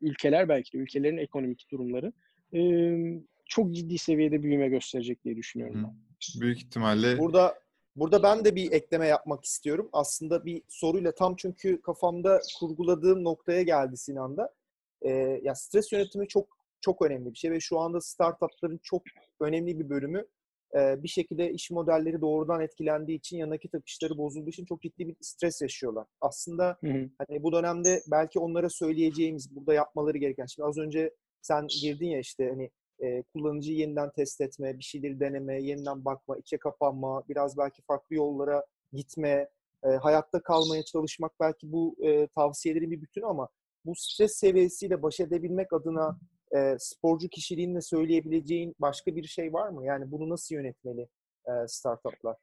[0.00, 2.12] ülkeler belki de ülkelerin ekonomik durumları
[2.54, 2.60] e,
[3.44, 5.96] çok ciddi seviyede büyüme gösterecek diye düşünüyorum ben.
[6.40, 7.62] Büyük ihtimalle Burada
[7.96, 9.88] burada ben de bir ekleme yapmak istiyorum.
[9.92, 14.54] Aslında bir soruyla tam çünkü kafamda kurguladığım noktaya geldi Sinan'da.
[15.04, 16.48] Ee, ya stres yönetimi çok
[16.80, 19.02] çok önemli bir şey ve şu anda startupların çok
[19.40, 20.26] önemli bir bölümü
[20.74, 25.08] e, bir şekilde iş modelleri doğrudan etkilendiği için ya nakit akışları bozulduğu için çok ciddi
[25.08, 26.06] bir stres yaşıyorlar.
[26.20, 27.08] Aslında Hı hı.
[27.18, 32.18] hani bu dönemde belki onlara söyleyeceğimiz burada yapmaları gereken şimdi az önce sen girdin ya
[32.18, 32.70] işte hani
[33.02, 38.16] e, kullanıcıyı yeniden test etme, bir şeyleri deneme, yeniden bakma, içe kapanma, biraz belki farklı
[38.16, 39.48] yollara gitme,
[39.84, 43.48] e, hayatta kalmaya çalışmak belki bu e, tavsiyelerin bir bütünü ama
[43.84, 46.18] bu stres seviyesiyle baş edebilmek adına
[46.56, 49.86] e, sporcu kişiliğinle söyleyebileceğin başka bir şey var mı?
[49.86, 51.08] Yani bunu nasıl yönetmeli
[51.46, 52.36] e, startuplar?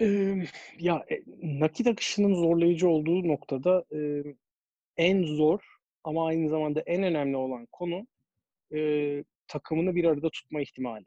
[0.00, 1.22] Eee, ya e,
[1.60, 4.22] nakit akışının zorlayıcı olduğu noktada e,
[4.96, 5.60] en zor
[6.04, 8.06] ama aynı zamanda en önemli olan konu
[8.74, 11.04] e, takımını bir arada tutma ihtimali.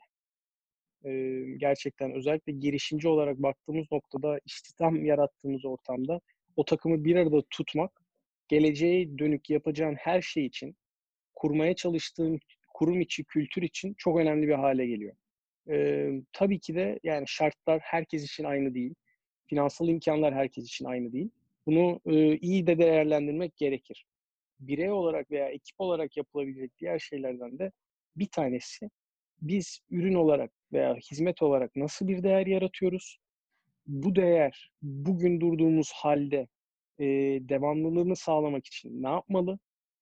[1.05, 1.11] E,
[1.57, 6.21] gerçekten özellikle girişimci olarak baktığımız noktada istihdam yarattığımız ortamda
[6.55, 8.01] o takımı bir arada tutmak
[8.51, 10.75] geleceğe dönük yapacağın her şey için
[11.35, 12.39] kurmaya çalıştığın
[12.73, 15.15] kurum içi kültür için çok önemli bir hale geliyor.
[15.69, 18.93] Ee, tabii ki de yani şartlar herkes için aynı değil.
[19.47, 21.29] Finansal imkanlar herkes için aynı değil.
[21.65, 24.05] Bunu e, iyi de değerlendirmek gerekir.
[24.59, 27.71] Birey olarak veya ekip olarak yapılabilecek diğer şeylerden de
[28.15, 28.89] bir tanesi
[29.41, 33.17] biz ürün olarak veya hizmet olarak nasıl bir değer yaratıyoruz?
[33.87, 36.47] Bu değer bugün durduğumuz halde
[37.01, 37.05] e,
[37.49, 39.59] devamlılığını sağlamak için ne yapmalı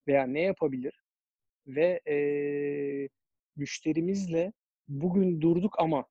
[0.07, 1.03] veya ne yapabilir?
[1.67, 2.15] Ve e,
[3.55, 4.53] müşterimizle
[4.87, 6.05] bugün durduk ama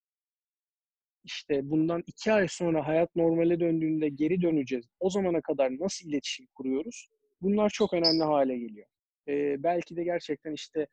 [1.24, 4.86] işte bundan iki ay sonra hayat normale döndüğünde geri döneceğiz.
[5.00, 7.08] O zamana kadar nasıl iletişim kuruyoruz?
[7.40, 8.86] Bunlar çok önemli hale geliyor.
[9.28, 10.86] Ee, belki de gerçekten işte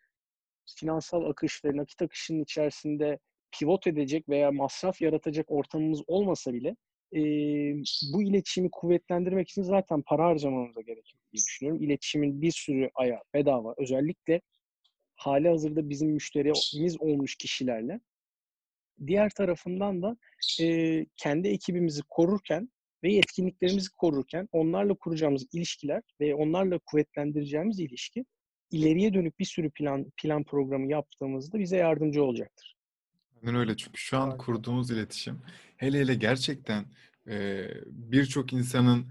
[0.79, 3.19] finansal akış ve nakit akışının içerisinde
[3.51, 6.75] pivot edecek veya masraf yaratacak ortamımız olmasa bile
[7.15, 7.19] e,
[8.13, 11.83] bu iletişimi kuvvetlendirmek için zaten para harcamamıza gerekiyor diye düşünüyorum.
[11.83, 13.73] İletişimin bir sürü ayağı bedava.
[13.77, 14.41] Özellikle
[15.15, 17.99] hali hazırda bizim müşterimiz olmuş kişilerle.
[19.07, 20.17] Diğer tarafından da
[20.61, 22.69] e, kendi ekibimizi korurken
[23.03, 28.25] ve yetkinliklerimizi korurken onlarla kuracağımız ilişkiler ve onlarla kuvvetlendireceğimiz ilişki
[28.71, 32.74] ileriye dönük bir sürü plan plan programı yaptığımızda bize yardımcı olacaktır.
[33.45, 33.77] Aynen öyle.
[33.77, 35.41] Çünkü şu an kurduğumuz iletişim
[35.77, 36.85] hele hele gerçekten
[37.27, 39.05] e, birçok insanın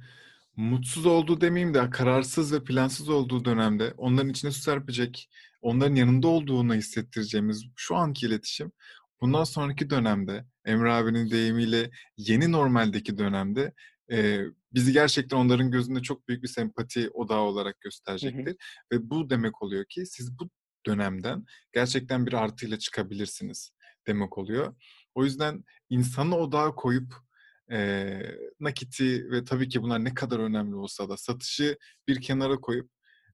[0.56, 5.30] mutsuz olduğu demeyeyim de kararsız ve plansız olduğu dönemde onların içine su serpecek,
[5.62, 8.72] onların yanında olduğunu hissettireceğimiz şu anki iletişim
[9.20, 13.72] bundan sonraki dönemde Emre abinin deyimiyle yeni normaldeki dönemde
[14.12, 14.40] e,
[14.74, 18.56] bizi gerçekten onların gözünde çok büyük bir sempati odağı olarak gösterecektir.
[18.92, 20.50] Ve bu demek oluyor ki siz bu
[20.86, 23.70] dönemden gerçekten bir artıyla çıkabilirsiniz
[24.06, 24.74] demek oluyor.
[25.14, 27.14] O yüzden insanı odağa koyup
[27.72, 28.08] e,
[28.60, 32.90] nakiti ve tabii ki bunlar ne kadar önemli olsa da satışı bir kenara koyup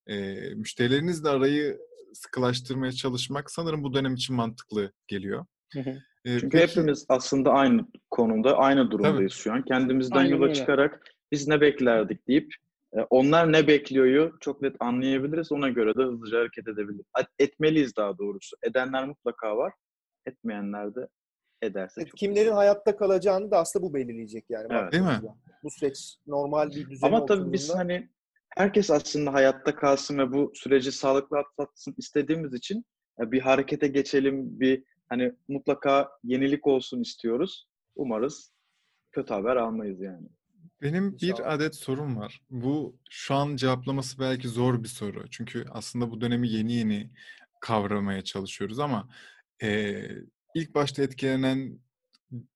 [0.07, 1.79] e, müşterilerinizle arayı
[2.15, 5.47] sıkılaştırmaya çalışmak sanırım bu dönem için mantıklı geliyor.
[5.73, 5.91] Hı hı.
[6.25, 9.65] E, Çünkü peki- hepimiz aslında aynı konumda, aynı durumdayız şu an.
[9.65, 10.55] Kendimizden Aynen yola öyle.
[10.55, 11.03] çıkarak
[11.33, 12.55] biz ne beklerdik deyip
[13.11, 15.53] onlar ne bekliyoryu çok net anlayabiliriz.
[15.53, 17.07] Ona göre de hızlıca hareket edebiliriz.
[17.39, 18.57] Etmeliyiz daha doğrusu.
[18.63, 19.73] Edenler mutlaka var.
[20.27, 21.09] Etmeyenler de
[21.63, 24.67] ederse çok Kimlerin hayatta kalacağını da aslında bu belirleyecek yani.
[24.71, 24.93] Evet.
[24.93, 25.21] Değil mi?
[25.63, 28.09] Bu süreç normal bir düzene Ama tabii biz hani
[28.57, 32.85] herkes aslında hayatta kalsın ve bu süreci sağlıklı atlatsın istediğimiz için
[33.21, 37.67] e, bir harekete geçelim, bir hani mutlaka yenilik olsun istiyoruz.
[37.97, 38.53] Umarız
[39.13, 40.29] kötü haber almayız yani.
[40.83, 41.53] Benim bir İnşallah.
[41.53, 42.41] adet sorum var.
[42.51, 45.31] Bu şu an cevaplaması belki zor bir soru.
[45.31, 47.11] Çünkü aslında bu dönemi yeni yeni
[47.61, 49.09] kavramaya çalışıyoruz ama
[49.63, 50.11] eee,
[50.55, 51.79] ilk başta etkilenen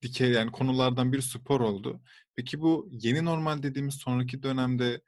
[0.02, 2.00] dikey yani konulardan bir spor oldu.
[2.36, 5.00] Peki bu yeni normal dediğimiz sonraki dönemde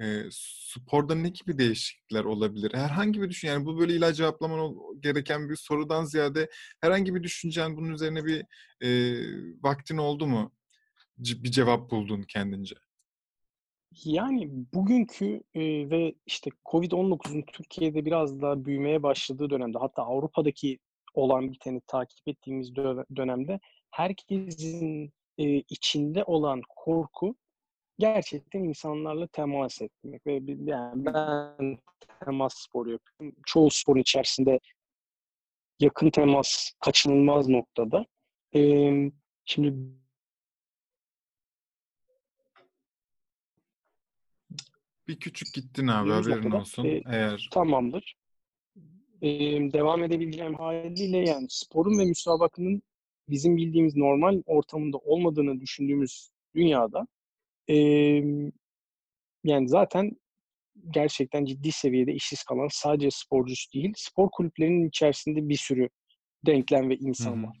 [0.00, 2.74] eee, sporda ne gibi değişiklikler olabilir?
[2.74, 7.76] Herhangi bir düşün yani bu böyle illa cevaplaman gereken bir sorudan ziyade herhangi bir düşüncen
[7.76, 8.44] bunun üzerine bir
[8.80, 9.26] eee,
[9.62, 10.52] vaktin oldu mu?
[11.22, 12.74] C- bir cevap buldun kendince.
[14.04, 20.78] Yani bugünkü e, ve işte Covid-19'un Türkiye'de biraz daha büyümeye başladığı dönemde hatta Avrupa'daki
[21.14, 22.76] olan biteni takip ettiğimiz
[23.16, 27.36] dönemde herkesin e, içinde olan korku
[27.98, 31.78] gerçekten insanlarla temas etmek ve yani ben
[32.24, 33.36] temas sporu yapıyorum.
[33.46, 34.60] Çoğu sporun içerisinde
[35.80, 38.06] yakın temas kaçınılmaz noktada.
[38.54, 39.10] Ee,
[39.44, 39.74] şimdi
[45.08, 46.84] bir küçük gittin abi haberin noktada, olsun.
[46.84, 48.14] E, Eğer tamamdır.
[49.24, 52.82] Ee, devam edebileceğim haliyle yani sporun ve müsabakanın
[53.28, 57.06] bizim bildiğimiz normal ortamında olmadığını düşündüğümüz dünyada
[57.68, 57.76] e,
[59.44, 60.16] yani zaten
[60.90, 65.88] gerçekten ciddi seviyede işsiz kalan sadece sporcusu değil, spor kulüplerinin içerisinde bir sürü
[66.46, 67.56] denklem ve insan var.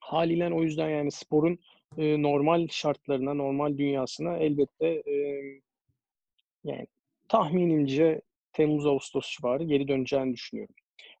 [0.00, 1.58] Haliyle o yüzden yani sporun
[1.98, 5.14] e, normal şartlarına, normal dünyasına elbette e,
[6.64, 6.86] yani
[7.28, 8.20] tahminimce
[8.52, 10.74] Temmuz-Ağustos civarı geri döneceğini düşünüyorum.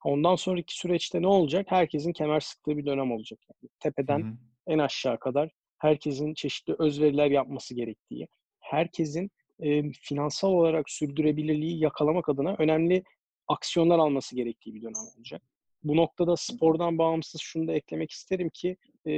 [0.04, 1.66] Ondan sonraki süreçte ne olacak?
[1.70, 3.38] Herkesin kemer sıktığı bir dönem olacak.
[3.48, 4.36] Yani tepeden Hı-hı.
[4.66, 8.28] en aşağı kadar herkesin çeşitli özveriler yapması gerektiği,
[8.60, 13.02] herkesin e, finansal olarak sürdürebilirliği yakalamak adına önemli
[13.48, 15.42] aksiyonlar alması gerektiği bir dönem olacak.
[15.84, 19.12] Bu noktada spordan bağımsız şunu da eklemek isterim ki e,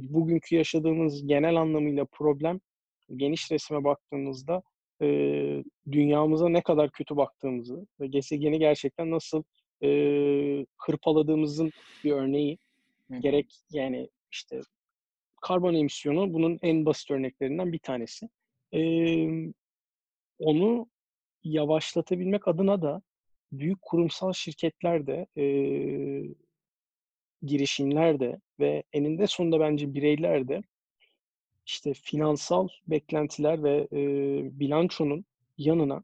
[0.00, 2.60] bugünkü yaşadığımız genel anlamıyla problem
[3.16, 4.62] geniş resme baktığımızda
[5.02, 5.06] e,
[5.92, 9.42] dünyamıza ne kadar kötü baktığımızı ve gezegeni gerçekten nasıl
[9.82, 9.88] e,
[10.78, 11.70] hırpaladığımızın
[12.04, 12.58] bir örneği.
[13.10, 13.16] Hı.
[13.16, 14.60] Gerek yani işte
[15.42, 18.28] karbon emisyonu bunun en basit örneklerinden bir tanesi.
[18.74, 18.80] E,
[20.38, 20.86] onu
[21.44, 23.02] yavaşlatabilmek adına da
[23.52, 25.44] büyük kurumsal şirketler de e,
[27.42, 30.62] girişimler de ve eninde sonunda bence bireyler de
[31.70, 34.00] işte finansal beklentiler ve e,
[34.60, 35.24] bilançonun
[35.58, 36.02] yanına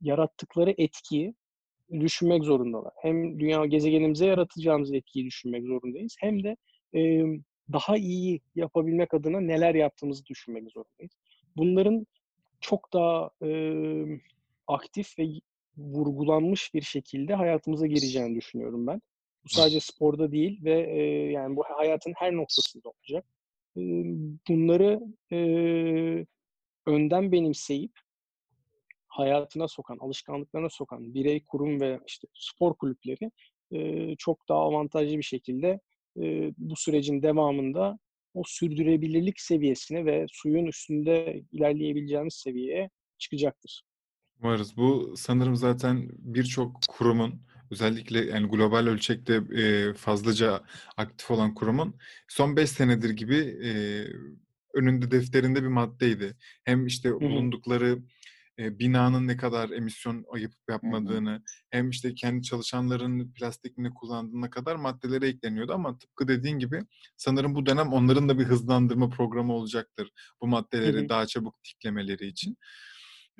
[0.00, 1.34] yarattıkları etkiyi
[2.00, 2.92] düşünmek zorundalar.
[3.02, 6.16] Hem dünya gezegenimize yaratacağımız etkiyi düşünmek zorundayız.
[6.20, 6.56] Hem de
[6.94, 7.22] e,
[7.72, 11.12] daha iyi yapabilmek adına neler yaptığımızı düşünmek zorundayız.
[11.56, 12.06] Bunların
[12.60, 13.50] çok daha e,
[14.66, 15.24] aktif ve
[15.76, 19.02] vurgulanmış bir şekilde hayatımıza gireceğini düşünüyorum ben.
[19.44, 23.24] Bu sadece sporda değil ve e, yani bu hayatın her noktasında olacak.
[24.48, 25.00] Bunları
[25.32, 25.38] e,
[26.86, 27.92] önden benimseyip
[29.08, 33.30] hayatına sokan, alışkanlıklarına sokan birey, kurum ve işte spor kulüpleri
[33.72, 35.80] e, çok daha avantajlı bir şekilde
[36.16, 37.98] e, bu sürecin devamında
[38.34, 43.82] o sürdürülebilirlik seviyesine ve suyun üstünde ilerleyebileceğimiz seviyeye çıkacaktır.
[44.40, 44.76] Varız.
[44.76, 50.60] Bu sanırım zaten birçok kurumun özellikle yani global ölçekte e, fazlaca
[50.96, 51.94] aktif olan kurumun
[52.28, 53.70] son 5 senedir gibi e,
[54.74, 56.36] önünde defterinde bir maddeydi.
[56.64, 57.20] Hem işte Hı-hı.
[57.20, 57.98] bulundukları
[58.58, 61.42] e, binanın ne kadar emisyon ayıp yapmadığını Hı-hı.
[61.70, 66.82] hem işte kendi çalışanların plastikini kullandığına kadar maddelere ekleniyordu ama tıpkı dediğin gibi
[67.16, 70.10] sanırım bu dönem onların da bir hızlandırma programı olacaktır
[70.42, 71.08] bu maddeleri Hı-hı.
[71.08, 72.56] daha çabuk tiklemeleri için.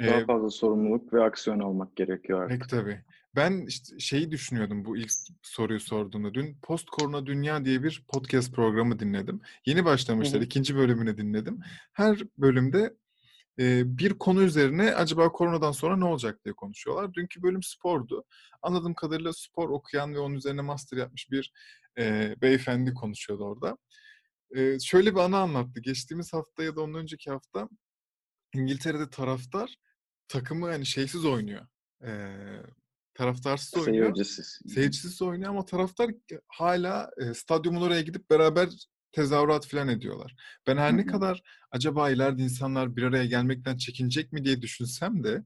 [0.01, 2.61] Daha ee, fazla sorumluluk ve aksiyon almak gerekiyor artık.
[2.61, 3.05] Pek tabii.
[3.37, 5.11] Ben işte şeyi düşünüyordum bu ilk
[5.43, 6.35] soruyu sorduğumda.
[6.35, 9.41] Dün Post Korona Dünya diye bir podcast programı dinledim.
[9.67, 10.35] Yeni başlamışlar.
[10.35, 10.45] Hı hı.
[10.45, 11.61] ikinci bölümünü dinledim.
[11.93, 12.97] Her bölümde
[13.59, 17.15] e, bir konu üzerine acaba koronadan sonra ne olacak diye konuşuyorlar.
[17.15, 18.25] Dünkü bölüm spordu.
[18.63, 21.53] Anladığım kadarıyla spor okuyan ve onun üzerine master yapmış bir
[21.99, 23.79] e, beyefendi konuşuyordu orada.
[24.57, 25.81] E, şöyle bir ana anlattı.
[25.81, 27.69] Geçtiğimiz hafta ya da ondan önceki hafta
[28.55, 29.77] İngiltere'de taraftar
[30.29, 31.67] takımı hani şeysiz oynuyor.
[32.05, 32.11] E,
[33.15, 34.15] taraftarsız oynuyor.
[34.15, 34.61] Seyircisiz.
[34.75, 36.11] Seyircisiz oynuyor ama taraftar
[36.49, 38.69] hala e, stadyumun oraya gidip beraber
[39.13, 40.35] tezahürat falan ediyorlar.
[40.67, 45.45] Ben her ne kadar acaba ileride insanlar bir araya gelmekten çekinecek mi diye düşünsem de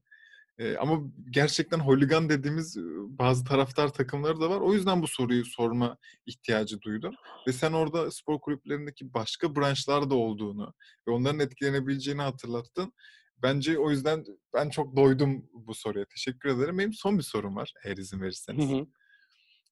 [0.59, 2.77] e, ama gerçekten holigan dediğimiz
[3.07, 4.61] bazı taraftar takımları da var.
[4.61, 7.15] O yüzden bu soruyu sorma ihtiyacı duydum.
[7.47, 10.73] Ve sen orada spor kulüplerindeki başka branşlar da olduğunu
[11.07, 12.93] ve onların etkilenebileceğini hatırlattın.
[13.41, 16.05] Bence o yüzden ben çok doydum bu soruya.
[16.05, 16.77] Teşekkür ederim.
[16.77, 18.69] Benim son bir sorum var eğer izin verirseniz.
[18.69, 18.87] Hı hı.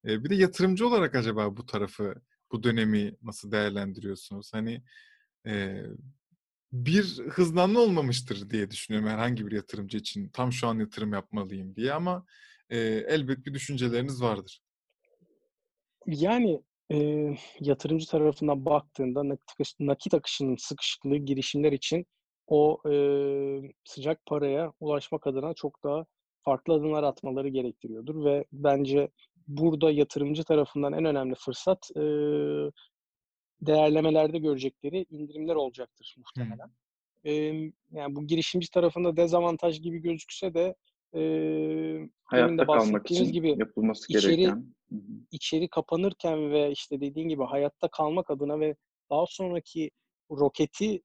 [0.06, 2.16] E, bir de yatırımcı olarak acaba bu tarafı
[2.52, 4.54] bu dönemi nasıl değerlendiriyorsunuz?
[4.54, 4.84] Hani
[5.48, 5.84] e,
[6.72, 10.30] bir hızlanma olmamıştır diye düşünüyorum herhangi bir yatırımcı için.
[10.30, 12.26] Tam şu an yatırım yapmalıyım diye ama
[12.70, 14.62] e, elbet bir düşünceleriniz vardır.
[16.08, 16.62] Yani
[16.92, 16.98] e,
[17.60, 22.06] yatırımcı tarafından baktığında nakit, nakit akışının sıkışıklığı girişimler için
[22.48, 22.94] o e,
[23.84, 26.06] sıcak paraya ulaşmak adına çok daha
[26.42, 29.10] farklı adımlar atmaları gerektiriyordur ve bence
[29.48, 32.02] burada yatırımcı tarafından en önemli fırsat e,
[33.62, 36.72] değerlemelerde görecekleri indirimler olacaktır muhtemelen.
[37.24, 37.32] E,
[37.92, 40.76] yani bu girişimci tarafında dezavantaj gibi gözükse de
[41.16, 44.74] e, Hayatta kalmak için gibi yapılması içeri- gereken.
[44.90, 45.02] Hı hı.
[45.32, 48.76] içeri kapanırken ve işte dediğin gibi hayatta kalmak adına ve
[49.10, 49.92] daha sonraki
[50.32, 51.02] roketi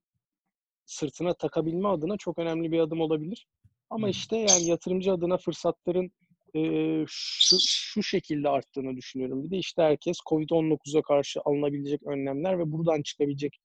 [0.90, 3.46] sırtına takabilme adına çok önemli bir adım olabilir.
[3.90, 6.12] Ama işte yani yatırımcı adına fırsatların
[6.54, 6.60] e,
[7.08, 9.44] şu, şu şekilde arttığını düşünüyorum.
[9.44, 13.58] Bir de işte herkes Covid-19'a karşı alınabilecek önlemler ve buradan çıkabilecek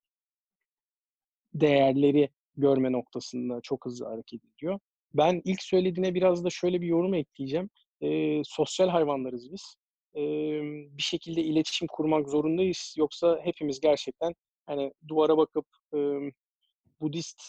[1.53, 4.79] değerleri görme noktasında çok hızlı hareket ediyor.
[5.13, 7.69] Ben ilk söylediğine biraz da şöyle bir yorum ekleyeceğim.
[8.01, 9.75] E, sosyal hayvanlarız biz.
[10.15, 10.21] E,
[10.97, 12.95] bir şekilde iletişim kurmak zorundayız.
[12.97, 14.33] Yoksa hepimiz gerçekten
[14.65, 15.97] hani duvara bakıp e,
[17.01, 17.41] Budist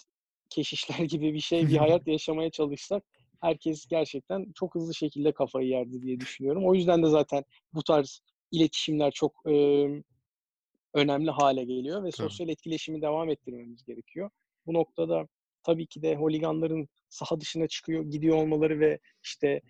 [0.50, 3.04] keşişler gibi bir şey, bir hayat yaşamaya çalışsak
[3.40, 6.66] herkes gerçekten çok hızlı şekilde kafayı yerdi diye düşünüyorum.
[6.66, 7.44] O yüzden de zaten
[7.74, 8.20] bu tarz
[8.50, 9.86] iletişimler çok e,
[10.94, 14.30] önemli hale geliyor ve sosyal etkileşimi devam ettirmemiz gerekiyor.
[14.66, 15.28] Bu noktada
[15.62, 19.60] tabii ki de holiganların saha dışına çıkıyor, gidiyor olmaları ve işte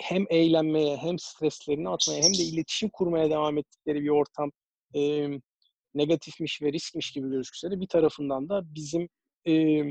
[0.00, 4.52] hem eğlenmeye hem streslerini atmaya hem de iletişim kurmaya devam ettikleri bir ortam
[4.94, 5.28] e,
[5.94, 9.08] negatifmiş ve riskmiş gibi gözükse de bir tarafından da bizim
[9.48, 9.82] e,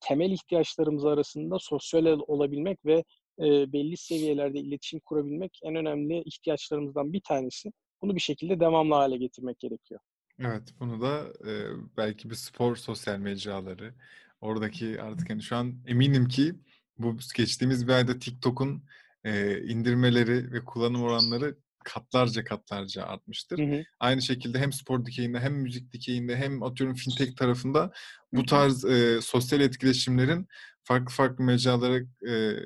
[0.00, 3.04] temel ihtiyaçlarımız arasında sosyal ol- olabilmek ve
[3.38, 7.72] e, belli seviyelerde iletişim kurabilmek en önemli ihtiyaçlarımızdan bir tanesi.
[8.02, 10.00] Bunu bir şekilde devamlı hale getirmek gerekiyor.
[10.40, 11.52] Evet, bunu da e,
[11.96, 13.94] belki bir spor sosyal mecraları,
[14.40, 16.54] oradaki artık hani şu an eminim ki
[16.98, 18.82] bu geçtiğimiz bir ayda TikTok'un
[19.24, 23.58] e, indirmeleri ve kullanım oranları katlarca katlarca artmıştır.
[23.58, 23.82] Hı hı.
[24.00, 27.92] Aynı şekilde hem spor dikeyinde hem müzik dikeyinde hem atıyorum fintech tarafında
[28.32, 30.46] bu tarz e, sosyal etkileşimlerin
[30.84, 31.98] farklı farklı mecralara
[32.30, 32.56] e,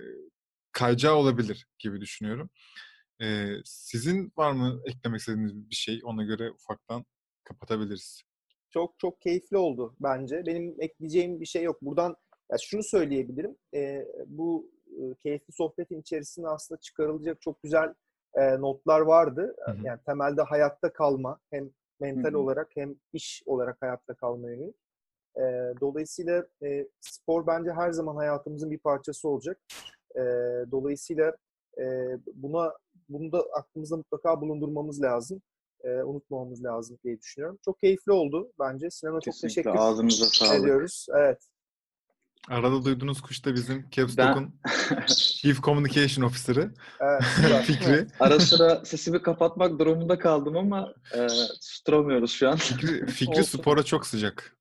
[0.72, 2.50] kayacağı olabilir gibi düşünüyorum.
[3.22, 6.00] E, sizin var mı eklemek istediğiniz bir şey?
[6.04, 7.04] Ona göre ufaktan
[7.44, 8.22] kapatabiliriz.
[8.70, 10.42] Çok çok keyifli oldu bence.
[10.46, 11.82] Benim ekleyeceğim bir şey yok.
[11.82, 12.16] Buradan
[12.52, 13.56] ya şunu söyleyebilirim.
[13.74, 17.94] Ee, bu e, keyifli sohbetin içerisinde aslında çıkarılacak çok güzel
[18.34, 19.56] e, notlar vardı.
[19.64, 19.76] Hı hı.
[19.82, 21.70] Yani temelde hayatta kalma hem
[22.00, 22.38] mental Hı hı.
[22.38, 24.76] olarak hem iş olarak hayatta kalma yönelik.
[25.36, 25.42] E,
[25.80, 29.60] dolayısıyla e, spor bence her zaman hayatımızın bir parçası olacak.
[30.16, 30.20] E,
[30.70, 31.36] dolayısıyla
[31.78, 31.84] e,
[32.34, 32.72] buna
[33.08, 35.42] bunu da aklımızda mutlaka bulundurmamız lazım.
[35.84, 37.58] E, unutmamamız lazım diye düşünüyorum.
[37.64, 38.90] Çok keyifli oldu bence.
[38.90, 40.60] Sinan'a çok teşekkür ağzınıza sağlık.
[40.60, 41.06] ediyoruz.
[41.14, 41.38] Evet.
[42.48, 44.54] Arada duyduğunuz kuş da bizim Ben Capstock'un
[45.06, 47.22] Chief Communication Officer'ı Evet.
[47.64, 48.06] Fikri.
[48.20, 51.28] ara sıra sesimi kapatmak durumunda kaldım ama e,
[51.60, 52.56] susturamıyoruz şu an.
[52.56, 54.56] Fikri, Fikri spora çok sıcak.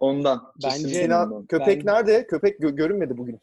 [0.00, 0.52] Ondan.
[0.64, 1.46] Bence- ondan.
[1.46, 2.26] köpek Ben- nerede?
[2.26, 3.40] Köpek gö- görünmedi bugün.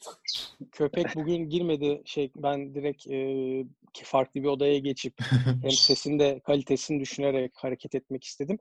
[0.72, 2.02] Köpek bugün girmedi.
[2.06, 5.14] Şey ben direkt e, farklı bir odaya geçip
[5.62, 8.60] hem sesin de kalitesini düşünerek hareket etmek istedim.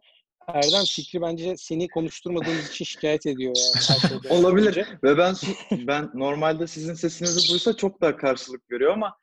[0.49, 4.21] Erdem Fikri bence seni konuşturmadığımız için şikayet ediyor yani.
[4.31, 4.67] Olabilir.
[4.69, 4.87] önce.
[5.05, 9.17] Ve ben su- ben normalde sizin sesinizi duysa çok daha karşılık görüyor ama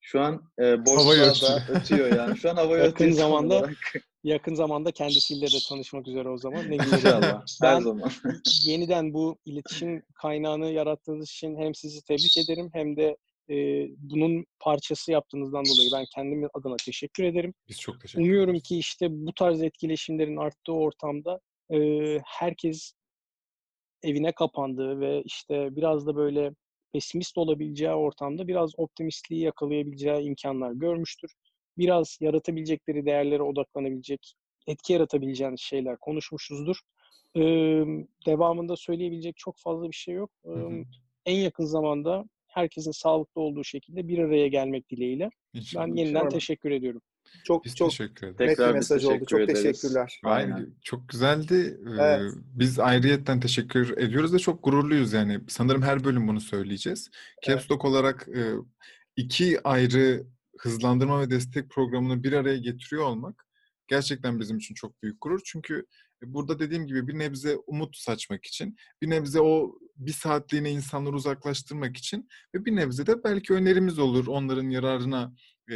[0.00, 2.38] şu an e, boşluğa da ötüyor yani.
[2.38, 3.76] Şu an havaya Yakın ötüyor zamanda olarak.
[4.24, 6.70] Yakın zamanda kendisiyle de tanışmak üzere o zaman.
[6.70, 7.22] Ne güzel.
[7.22, 8.10] Her Ben zaman.
[8.64, 13.16] yeniden bu iletişim kaynağını yarattığınız için hem sizi tebrik ederim hem de
[13.50, 17.54] e, bunun parçası yaptığınızdan dolayı ben kendim adına teşekkür ederim.
[17.68, 18.62] Biz çok teşekkür Umuyorum ederiz.
[18.62, 21.40] ki işte bu tarz etkileşimlerin arttığı ortamda
[21.72, 21.78] e,
[22.24, 22.92] herkes
[24.02, 26.52] evine kapandığı ve işte biraz da böyle
[26.92, 31.32] pesimist olabileceği ortamda biraz optimistliği yakalayabileceği imkanlar görmüştür.
[31.78, 34.34] Biraz yaratabilecekleri değerlere odaklanabilecek,
[34.66, 36.76] etki yaratabileceğiniz şeyler konuşmuşuzdur.
[37.36, 37.40] Ee,
[38.26, 40.30] devamında söyleyebilecek çok fazla bir şey yok.
[40.44, 40.82] Ee, Hı hı.
[41.26, 42.24] en yakın zamanda
[42.58, 45.30] herkesin sağlıklı olduğu şekilde bir araya gelmek dileğiyle.
[45.54, 45.86] İnşallah.
[45.86, 46.30] Ben yeniden İnşallah.
[46.30, 47.00] teşekkür ediyorum.
[47.44, 48.38] Çok Biz çok teşekkür ederiz.
[48.40, 49.24] bir Tekrar biz mesaj oldu.
[49.28, 49.62] Çok ederiz.
[49.62, 50.20] teşekkürler.
[50.24, 50.52] Aynen.
[50.52, 50.74] Aynen.
[50.84, 51.78] Çok güzeldi.
[51.86, 52.32] Ee, Evet.
[52.54, 55.40] Biz ayrıyetten teşekkür ediyoruz ve çok gururluyuz yani.
[55.48, 57.10] Sanırım her bölüm bunu söyleyeceğiz.
[57.46, 58.52] Capstock olarak e,
[59.16, 60.26] iki ayrı
[60.58, 63.46] hızlandırma ve destek programını bir araya getiriyor olmak
[63.88, 65.40] gerçekten bizim için çok büyük gurur.
[65.44, 65.86] Çünkü
[66.22, 71.96] burada dediğim gibi bir nebze umut saçmak için, bir nebze o bir saatliğine insanları uzaklaştırmak
[71.96, 75.34] için ve bir nebze de belki önerimiz olur onların yararına
[75.70, 75.74] e,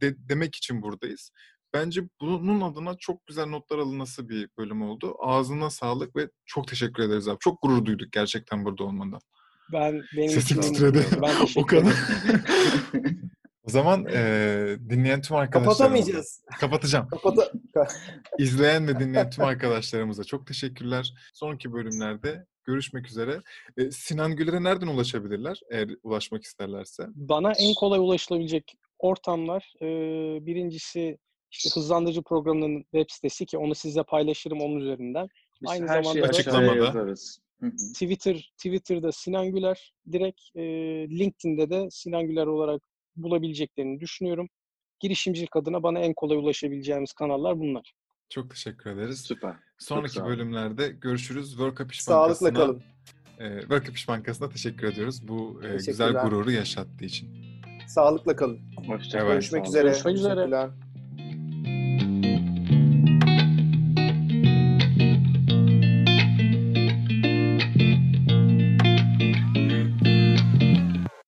[0.00, 1.30] de- demek için buradayız.
[1.74, 5.14] Bence bunun adına çok güzel notlar alınması bir bölüm oldu.
[5.18, 7.38] Ağzına sağlık ve çok teşekkür ederiz abi.
[7.40, 9.20] Çok gurur duyduk gerçekten burada olmandan.
[9.72, 11.04] Ben benim Sesim titredi.
[11.22, 11.94] Ben o kadar.
[13.66, 16.42] o zaman eee, dinleyen tüm arkadaşlarımıza Kapatamayacağız.
[16.60, 17.08] kapatacağım.
[17.08, 17.52] Kapata
[18.38, 21.14] İzleyen ve dinleyen tüm arkadaşlarımıza çok teşekkürler.
[21.34, 23.40] Sonraki bölümlerde görüşmek üzere.
[23.76, 27.06] E, Sinan Güler'e nereden ulaşabilirler eğer ulaşmak isterlerse?
[27.14, 29.86] Bana en kolay ulaşılabilecek ortamlar e,
[30.46, 31.18] birincisi
[31.50, 35.28] işte hızlandırıcı programının web sitesi ki onu sizle paylaşırım onun üzerinden.
[35.62, 36.76] Biz Aynı her zamanda Açıklamada.
[36.76, 37.38] yazarız.
[37.60, 37.70] Hı hı.
[37.92, 40.62] Twitter Twitter'da Sinan Güler, direkt e,
[41.18, 42.82] LinkedIn'de de Sinan Güler olarak
[43.16, 44.48] bulabileceklerini düşünüyorum.
[45.00, 47.92] Girişimcilik adına bana en kolay ulaşabileceğimiz kanallar bunlar.
[48.28, 49.20] Çok teşekkür ederiz.
[49.20, 49.54] Süper.
[49.78, 50.30] Sonraki olun.
[50.30, 51.48] bölümlerde görüşürüz.
[51.50, 52.82] World Cup İş Sağlıkla Bankası'na, kalın.
[53.38, 55.28] e, World Cup İş Bankası'na teşekkür ediyoruz.
[55.28, 57.28] Bu e, güzel gururu yaşattığı için.
[57.88, 58.60] Sağlıkla kalın.
[58.86, 59.32] Hoşçakalın.
[59.32, 59.88] Görüşmek üzere.
[59.88, 60.70] Görüşmek üzere.